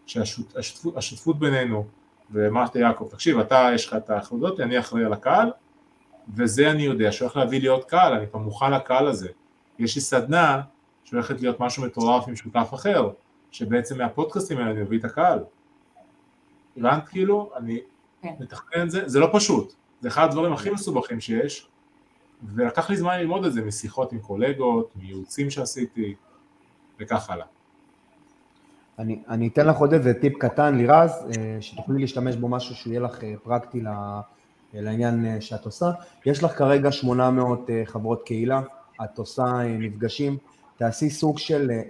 שהשותפות 0.09 1.39
בינינו, 1.39 1.87
ואמרת 2.31 2.77
יעקב, 2.77 3.09
תקשיב, 3.11 3.39
אתה 3.39 3.69
יש 3.75 3.87
לך 3.87 3.95
את 3.95 4.11
ההחלטות, 4.11 4.61
אני 4.61 4.79
אחראי 4.79 5.05
על 5.05 5.13
הקהל, 5.13 5.51
וזה 6.35 6.71
אני 6.71 6.83
יודע 6.83 7.13
שהולך 7.13 7.37
להביא 7.37 7.61
לי 7.61 7.67
עוד 7.67 7.85
קהל, 7.85 8.13
אני 8.13 8.27
כבר 8.27 8.39
מוכן 8.39 8.73
לקהל 8.73 9.07
הזה. 9.07 9.29
יש 9.79 9.95
לי 9.95 10.01
סדנה 10.01 10.61
שהולכת 11.05 11.41
להיות 11.41 11.61
משהו 11.61 11.85
מטורף 11.85 12.29
עם 12.29 12.37
שותף 12.37 12.71
אחר, 12.75 13.11
שבעצם 13.51 13.99
מהפודקאסטים 13.99 14.59
האלה 14.59 14.71
אני 14.71 14.81
מביא 14.81 14.99
את 14.99 15.05
הקהל. 15.05 15.45
הבנת 16.77 17.09
כאילו? 17.09 17.51
אני 17.57 17.81
כן. 18.23 18.35
מתכנן 18.41 18.83
את 18.83 18.91
זה, 18.91 19.09
זה 19.09 19.21
לא 19.21 19.29
פשוט, 19.33 19.75
זה 20.01 20.09
אחד 20.09 20.25
הדברים 20.25 20.53
הכי 20.53 20.71
מסובכים 20.71 21.21
שיש, 21.21 21.69
ולקח 22.55 22.91
לי 22.91 22.97
זמן 22.97 23.19
ללמוד 23.19 23.45
את 23.45 23.53
זה 23.53 23.63
משיחות 23.63 24.13
עם 24.13 24.19
קולגות, 24.19 24.91
מייעוצים 24.97 25.51
שעשיתי, 25.51 26.15
וכך 27.01 27.31
הלאה. 27.31 27.47
אני, 28.99 29.19
אני 29.29 29.49
אתן 29.49 29.67
לך 29.67 29.77
עוד 29.77 29.93
איזה 29.93 30.15
טיפ 30.15 30.39
קטן, 30.39 30.75
לירז, 30.77 31.11
אה, 31.11 31.57
שתוכלי 31.61 32.01
להשתמש 32.01 32.37
בו 32.37 32.49
משהו 32.49 32.75
שיהיה 32.75 33.01
לך 33.01 33.25
אה, 33.25 33.35
פרקטי 33.43 33.81
ל- 33.81 34.21
לעניין 34.75 35.27
אה, 35.27 35.41
שאת 35.41 35.65
עושה. 35.65 35.91
יש 36.27 36.43
לך 36.45 36.59
כרגע 36.59 36.93
800 36.93 37.71
אה, 37.71 37.83
חברות 37.85 38.23
קהילה, 38.27 38.61
את 39.05 39.19
עושה 39.19 39.43
אה, 39.43 39.77
מפגשים, 39.79 40.37
תעשי 40.77 41.11
סוג 41.11 41.39
של 41.39 41.71
אה, 41.71 41.83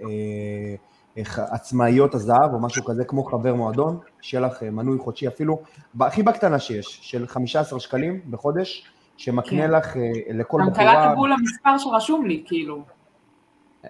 אה, 1.17 1.45
עצמאיות 1.51 2.15
הזהב 2.15 2.53
או 2.53 2.59
משהו 2.59 2.85
כזה 2.85 3.05
כמו 3.05 3.23
חבר 3.23 3.55
מועדון, 3.55 3.97
שיהיה 4.21 4.45
לך 4.45 4.63
אה, 4.63 4.69
מנוי 4.69 4.97
חודשי 4.97 5.27
אפילו, 5.27 5.61
הכי 5.99 6.23
בקטנה 6.23 6.59
שיש, 6.59 6.99
של 7.01 7.27
15 7.27 7.79
שקלים 7.79 8.21
בחודש, 8.29 8.85
שמקנה 9.17 9.61
כן. 9.67 9.71
לך 9.71 9.97
אה, 9.97 10.01
לכל 10.33 10.61
גם 10.61 10.69
בחורה, 10.69 10.93
קלטת 10.93 11.15
בול 11.15 11.31
המספר 11.31 11.77
שרשום 11.77 12.25
לי, 12.25 12.43
כאילו. 12.45 12.83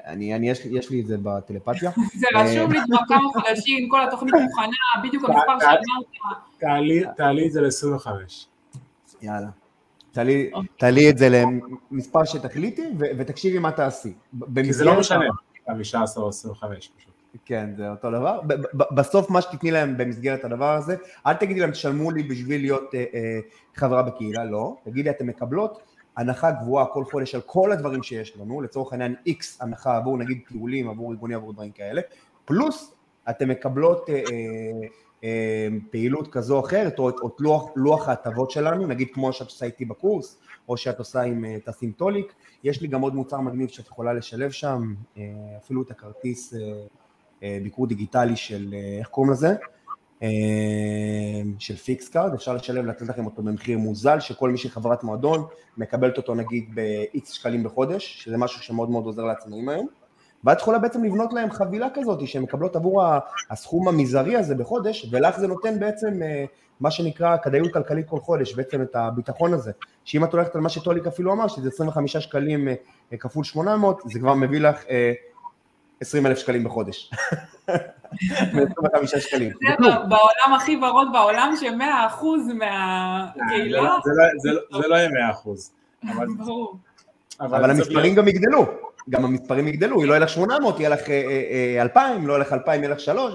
אני, 0.05 0.35
אני, 0.35 0.49
יש, 0.49 0.65
לי- 0.65 0.77
יש 0.77 0.89
לי 0.89 1.01
את 1.01 1.07
זה 1.07 1.17
בטלפתיה, 1.23 1.91
זה 2.19 2.27
רשום 2.35 2.71
לי 2.71 2.79
כבר 2.85 2.97
כמה 3.07 3.29
חודשים, 3.33 3.89
כל 3.89 4.03
התוכנית 4.07 4.33
מוכנה, 4.33 4.67
בדיוק 5.07 5.23
המספר 5.23 5.59
שאמרת. 5.59 7.15
תעלי, 7.17 7.47
את 7.47 7.51
זה 7.51 7.61
ל-25. 7.61 8.07
יאללה. 9.21 9.47
תעלי, 10.11 10.49
אוקיי. 10.53 10.67
תעלי 10.77 11.09
את 11.09 11.17
זה 11.17 11.27
למספר 11.91 12.25
שתחליטי 12.25 12.83
ותקשיבי 12.99 13.59
מה 13.59 13.71
תעשי. 13.71 14.13
כי 14.63 14.73
זה 14.73 14.85
לא 14.85 14.99
משנה, 14.99 15.25
ה- 15.67 15.71
15 15.73 16.23
או 16.23 16.29
25 16.29 16.91
פשוט. 16.97 17.09
כן, 17.45 17.69
זה 17.77 17.89
אותו 17.89 18.11
דבר. 18.11 18.39
בסוף 18.73 19.29
מה 19.29 19.41
שתתני 19.41 19.71
להם 19.71 19.97
במסגרת 19.97 20.43
הדבר 20.45 20.73
הזה, 20.73 20.95
אל 21.27 21.33
תגידי 21.33 21.59
להם 21.59 21.71
תשלמו 21.71 22.11
לי 22.11 22.23
בשביל 22.23 22.61
להיות 22.61 22.95
אה, 22.95 23.03
אה, 23.13 23.39
חברה 23.75 24.03
בקהילה, 24.03 24.45
לא. 24.45 24.75
תגידי 24.83 25.09
אתן 25.09 25.25
מקבלות 25.25 25.81
הנחה 26.19 26.51
גבוהה 26.51 26.85
כל 26.85 27.03
חודש 27.05 27.35
על 27.35 27.41
כל 27.41 27.71
הדברים 27.71 28.03
שיש 28.03 28.37
לנו, 28.37 28.61
לצורך 28.61 28.91
העניין 28.93 29.15
איקס 29.25 29.61
הנחה 29.61 29.97
עבור 29.97 30.17
נגיד 30.17 30.39
טיולים, 30.47 30.89
עבור 30.89 31.11
ארגונים, 31.11 31.37
עבור 31.37 31.53
דברים 31.53 31.71
כאלה, 31.71 32.01
פלוס 32.45 32.93
אתן 33.29 33.49
מקבלות 33.49 34.09
אה, 34.09 34.15
אה, 34.15 34.87
אה, 35.23 35.67
פעילות 35.91 36.27
כזו 36.31 36.55
או 36.55 36.65
אחרת, 36.65 36.99
או, 36.99 37.09
את- 37.09 37.15
את 37.25 37.31
לוח, 37.41 37.69
לוח 37.75 38.09
ההטבות 38.09 38.51
שלנו, 38.51 38.87
נגיד 38.87 39.07
כמו 39.13 39.33
שאת 39.33 39.47
עושה 39.47 39.65
איתי 39.65 39.85
בקורס, 39.85 40.37
או 40.69 40.77
שאת 40.77 40.99
עושה 40.99 41.21
עם 41.21 41.45
אה, 41.45 41.57
טסים 41.65 41.91
טוליק, 41.91 42.33
יש 42.63 42.81
לי 42.81 42.87
גם 42.87 43.01
עוד 43.01 43.15
מוצר 43.15 43.39
מגניב 43.39 43.69
שאת 43.69 43.87
יכולה 43.87 44.13
לשלב 44.13 44.51
שם, 44.51 44.93
אה, 45.17 45.23
אפילו 45.57 45.81
את 45.81 45.91
הכרטיס 45.91 46.53
אה, 46.53 46.59
אה, 47.43 47.59
ביקור 47.63 47.87
דיגיטלי 47.87 48.35
של, 48.35 48.73
אה, 48.73 48.97
איך 48.99 49.07
קוראים 49.07 49.31
לזה? 49.33 49.55
של 51.59 51.75
פיקס 51.75 52.09
קארד, 52.09 52.33
אפשר 52.33 52.53
לשלם, 52.53 52.85
לתת 52.85 53.01
לכם 53.01 53.25
אותו 53.25 53.41
במחיר 53.41 53.77
מוזל, 53.77 54.19
שכל 54.19 54.49
מי 54.49 54.57
שחברת 54.57 55.03
מועדון 55.03 55.45
מקבלת 55.77 56.17
אותו 56.17 56.35
נגיד 56.35 56.69
ב-X 56.75 57.33
שקלים 57.33 57.63
בחודש, 57.63 58.23
שזה 58.23 58.37
משהו 58.37 58.61
שמאוד 58.61 58.89
מאוד 58.89 59.05
עוזר 59.05 59.23
לעצמאים 59.23 59.69
היום. 59.69 59.87
ואת 60.43 60.59
יכולה 60.59 60.79
בעצם 60.79 61.03
לבנות 61.03 61.33
להם 61.33 61.51
חבילה 61.51 61.87
כזאת 61.93 62.27
שהן 62.27 62.43
מקבלות 62.43 62.75
עבור 62.75 63.03
הסכום 63.49 63.87
המזערי 63.87 64.35
הזה 64.35 64.55
בחודש, 64.55 65.07
ולך 65.11 65.39
זה 65.39 65.47
נותן 65.47 65.79
בעצם 65.79 66.21
מה 66.79 66.91
שנקרא 66.91 67.37
כדאיות 67.37 67.73
כלכלית 67.73 68.09
כל 68.09 68.19
חודש, 68.19 68.53
בעצם 68.53 68.81
את 68.81 68.95
הביטחון 68.95 69.53
הזה, 69.53 69.71
שאם 70.05 70.23
את 70.23 70.33
הולכת 70.33 70.55
על 70.55 70.61
מה 70.61 70.69
שטוליק 70.69 71.07
אפילו 71.07 71.33
אמר, 71.33 71.47
שזה 71.47 71.69
25 71.69 72.17
שקלים 72.17 72.67
כפול 73.19 73.43
800, 73.43 74.01
זה 74.05 74.19
כבר 74.19 74.33
מביא 74.33 74.59
לך 74.59 74.83
20 76.01 76.25
אלף 76.25 76.37
שקלים 76.37 76.63
בחודש. 76.63 77.11
25 78.31 79.15
שקלים. 79.15 79.51
זה 79.61 79.89
בעולם 80.09 80.53
הכי 80.55 80.75
ורוד 80.75 81.07
בעולם, 81.13 81.53
שמאה 81.59 82.07
אחוז 82.07 82.41
מהקהילה... 82.47 83.95
זה 84.81 84.87
לא 84.87 84.95
יהיה 84.95 85.09
מאה 85.09 85.31
אחוז. 85.31 85.71
אבל 87.39 87.69
המספרים 87.71 88.15
גם 88.15 88.27
יגדלו, 88.27 88.65
גם 89.09 89.25
המספרים 89.25 89.67
יגדלו, 89.67 90.05
לא 90.05 90.11
יהיה 90.11 90.19
לך 90.19 90.29
800, 90.29 90.79
יהיה 90.79 90.89
לך 90.89 91.09
2,000, 91.79 92.27
לא 92.27 92.33
יהיה 92.33 92.41
לך 92.41 92.53
2,000, 92.53 92.83
יהיה 92.83 92.93
לך 92.93 92.99
3, 92.99 93.33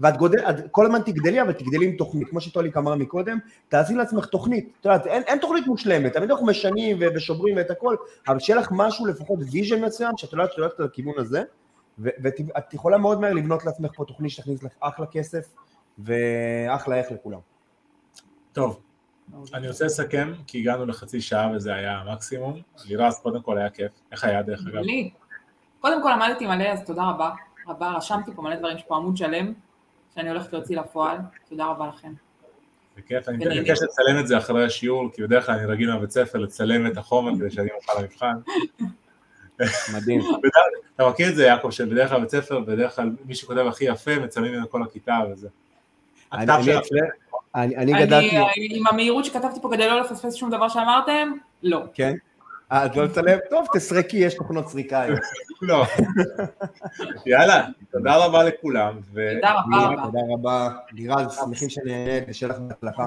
ואת 0.00 0.16
גודל, 0.16 0.38
כל 0.70 0.86
הזמן 0.86 1.02
תגדלי, 1.02 1.42
אבל 1.42 1.52
תגדלי 1.52 1.86
עם 1.86 1.96
תוכנית, 1.96 2.28
כמו 2.28 2.40
שטוליק 2.40 2.76
אמרה 2.76 2.96
מקודם, 2.96 3.38
תעשי 3.68 3.94
לעצמך 3.94 4.26
תוכנית, 4.26 4.68
את 4.80 4.84
יודעת, 4.84 5.06
אין 5.06 5.38
תוכנית 5.38 5.66
מושלמת, 5.66 6.12
תמיד 6.12 6.30
אנחנו 6.30 6.46
משנים 6.46 6.98
ושוברים 7.14 7.56
ואת 7.56 7.70
הכל, 7.70 7.96
אבל 8.28 8.38
שיהיה 8.38 8.60
לך 8.60 8.68
משהו, 8.70 9.06
לפחות 9.06 9.38
vision 9.52 9.84
מסוים, 9.84 10.12
שאת 10.16 10.32
יודעת 10.32 10.50
שאת 10.52 10.58
הולכת 10.58 10.80
לכיוון 10.80 11.14
הזה, 11.18 11.42
ואת 11.98 12.74
יכולה 12.74 12.98
מאוד 12.98 13.20
מהר 13.20 13.32
לבנות 13.32 13.64
לעצמך 13.64 13.90
פה 13.96 14.04
תוכנית 14.04 14.30
שתכניס 14.30 14.62
לך 14.62 14.72
אחלה 14.80 15.06
כסף 15.06 15.54
ואחלה 15.98 16.96
איך 16.96 17.12
לכולם. 17.12 17.38
טוב, 18.52 18.80
אני 19.54 19.68
רוצה 19.68 19.84
לסכם, 19.84 20.32
כי 20.46 20.58
הגענו 20.58 20.86
לחצי 20.86 21.20
שעה 21.20 21.50
וזה 21.56 21.74
היה 21.74 21.98
המקסימום. 21.98 22.60
לירז, 22.88 23.18
קודם 23.18 23.42
כל 23.42 23.58
היה 23.58 23.70
כיף. 23.70 23.92
איך 24.12 24.24
היה 24.24 24.42
דרך 24.42 24.60
אגב? 24.66 24.76
לי. 24.76 25.10
קודם 25.80 26.02
כל 26.02 26.10
למדתי 26.10 26.46
מלא, 26.46 26.64
אז 26.64 26.84
תודה 26.86 27.02
רבה. 27.02 27.30
רבה, 27.68 27.92
רשמתי 27.92 28.30
פה 28.34 28.42
מלא 28.42 28.56
דברים, 28.56 28.76
יש 28.76 28.82
פה 28.82 28.96
עמוד 28.96 29.16
שלם, 29.16 29.52
שאני 30.14 30.28
הולכת 30.28 30.52
להוציא 30.52 30.80
לפועל. 30.80 31.18
תודה 31.48 31.66
רבה 31.66 31.86
לכם. 31.88 32.12
זה 32.96 33.02
כיף, 33.02 33.28
אני 33.28 33.60
מבקש 33.60 33.78
לצלם 33.82 34.18
את 34.20 34.26
זה 34.26 34.38
אחרי 34.38 34.64
השיעור, 34.64 35.10
כי 35.12 35.22
בדרך 35.22 35.46
כלל 35.46 35.54
אני 35.54 35.66
רגיל 35.66 35.92
מהבית 35.92 36.10
ספר 36.10 36.38
לצלם 36.38 36.86
את 36.86 36.96
החומר 36.96 37.36
כדי 37.38 37.50
שאני 37.50 37.68
אוכל 37.72 38.00
למבחן. 38.00 38.34
מדהים. 39.94 40.20
אתה 40.96 41.08
מכיר 41.08 41.30
את 41.30 41.36
זה, 41.36 41.44
יעקב, 41.44 41.70
שבדרך 41.70 42.10
כלל 42.10 42.20
בית 42.20 42.30
ספר, 42.30 42.60
בדרך 42.60 42.96
כלל 42.96 43.10
מי 43.24 43.34
שכותב 43.34 43.66
הכי 43.66 43.84
יפה, 43.84 44.18
מצלמים 44.18 44.62
את 44.64 44.70
כל 44.70 44.82
הכיתה 44.82 45.18
וזה. 45.32 45.48
אני 47.54 47.92
גדלתי... 47.92 48.38
עם 48.56 48.86
המהירות 48.86 49.24
שכתבתי 49.24 49.60
פה 49.62 49.68
כדי 49.72 49.88
לא 49.88 50.00
לפספס 50.00 50.34
שום 50.34 50.50
דבר 50.50 50.68
שאמרתם, 50.68 51.32
לא. 51.62 51.82
כן? 51.94 52.14
אה, 52.72 52.86
את 52.86 52.96
לא 52.96 53.04
לצלם? 53.04 53.38
טוב, 53.50 53.66
תסרקי, 53.74 54.16
יש 54.16 54.34
תוכנות 54.34 54.68
סריקה 54.68 55.00
היום. 55.00 55.18
לא. 55.62 55.84
יאללה, 57.26 57.66
תודה 57.92 58.16
רבה 58.16 58.44
לכולם. 58.44 59.00
תודה 59.14 59.52
רבה. 59.52 60.04
תודה 60.04 60.18
רבה. 60.30 60.68
לירז, 60.92 61.32
שמחים 61.32 61.68
שנהנית 61.68 62.24
ושיהיה 62.28 62.52
לך 62.52 62.58
בהצלחה. 62.58 63.06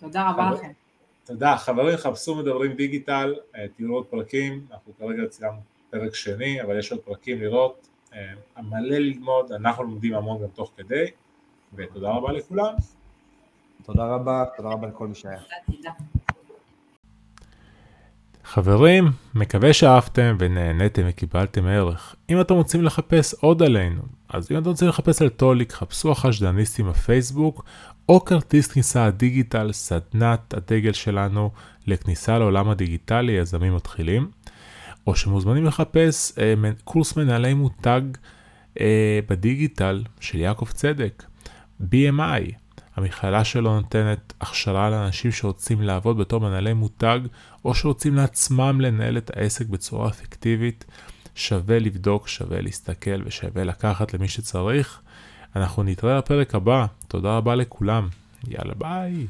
תודה 0.00 0.30
רבה 0.30 0.50
לכם. 0.50 0.70
תודה, 1.26 1.56
חברים, 1.56 1.96
חפשו 1.96 2.34
מדברים 2.34 2.72
דיגיטל, 2.72 3.34
תראו 3.76 3.94
עוד 3.94 4.06
פרקים, 4.06 4.66
אנחנו 4.70 4.92
כרגע 4.98 5.26
ציינו 5.28 5.56
פרק 5.90 6.14
שני, 6.14 6.62
אבל 6.62 6.78
יש 6.78 6.92
עוד 6.92 7.00
פרקים 7.00 7.40
לראות, 7.40 7.88
מלא 8.62 8.98
ללמוד, 8.98 9.52
אנחנו 9.52 9.82
לומדים 9.82 10.14
המון 10.14 10.42
גם 10.42 10.48
תוך 10.54 10.70
כדי, 10.76 11.04
ותודה 11.74 12.10
רבה 12.10 12.32
לכולם. 12.32 12.74
תודה 13.82 14.06
רבה, 14.06 14.44
תודה 14.56 14.68
רבה 14.68 14.88
לכל 14.88 15.06
מי 15.06 15.14
שהיה. 15.14 15.38
חברים, 18.44 19.04
מקווה 19.34 19.72
שאהבתם 19.72 20.36
ונהניתם 20.38 21.02
וקיבלתם 21.06 21.66
ערך. 21.66 22.16
אם 22.30 22.40
אתם 22.40 22.54
רוצים 22.54 22.84
לחפש 22.84 23.34
עוד 23.34 23.62
עלינו, 23.62 24.02
אז 24.28 24.52
אם 24.52 24.58
אתם 24.58 24.68
רוצים 24.68 24.88
לחפש 24.88 25.22
על 25.22 25.28
טוליק, 25.28 25.72
חפשו 25.72 26.12
החשדניסטים 26.12 26.86
בפייסבוק, 26.86 27.64
או 28.08 28.24
כרטיס 28.24 28.66
כניסה 28.66 29.04
הדיגיטל, 29.04 29.72
סדנת 29.72 30.54
הדגל 30.54 30.92
שלנו 30.92 31.50
לכניסה 31.86 32.38
לעולם 32.38 32.68
הדיגיטלי, 32.68 33.32
יזמים 33.32 33.74
מתחילים, 33.74 34.30
או 35.06 35.16
שמוזמנים 35.16 35.64
לחפש 35.64 36.38
אה, 36.38 36.54
קורס 36.84 37.16
מנהלי 37.16 37.54
מותג 37.54 38.00
אה, 38.80 39.20
בדיגיטל 39.28 40.02
של 40.20 40.38
יעקב 40.38 40.68
צדק, 40.70 41.22
BMI. 41.82 42.52
המכללה 42.96 43.44
שלו 43.44 43.74
נותנת 43.80 44.32
הכשרה 44.40 44.90
לאנשים 44.90 45.32
שרוצים 45.32 45.82
לעבוד 45.82 46.18
בתור 46.18 46.40
מנהלי 46.40 46.72
מותג, 46.72 47.20
או 47.64 47.74
שרוצים 47.74 48.14
לעצמם 48.14 48.80
לנהל 48.80 49.18
את 49.18 49.30
העסק 49.36 49.66
בצורה 49.66 50.08
אפקטיבית. 50.08 50.84
שווה 51.34 51.78
לבדוק, 51.78 52.28
שווה 52.28 52.60
להסתכל 52.60 53.22
ושווה 53.24 53.64
לקחת 53.64 54.14
למי 54.14 54.28
שצריך. 54.28 55.00
אנחנו 55.56 55.82
נתראה 55.82 56.18
בפרק 56.18 56.54
הבא, 56.54 56.86
תודה 57.08 57.36
רבה 57.36 57.54
לכולם, 57.54 58.08
יאללה 58.48 58.74
ביי. 58.78 59.26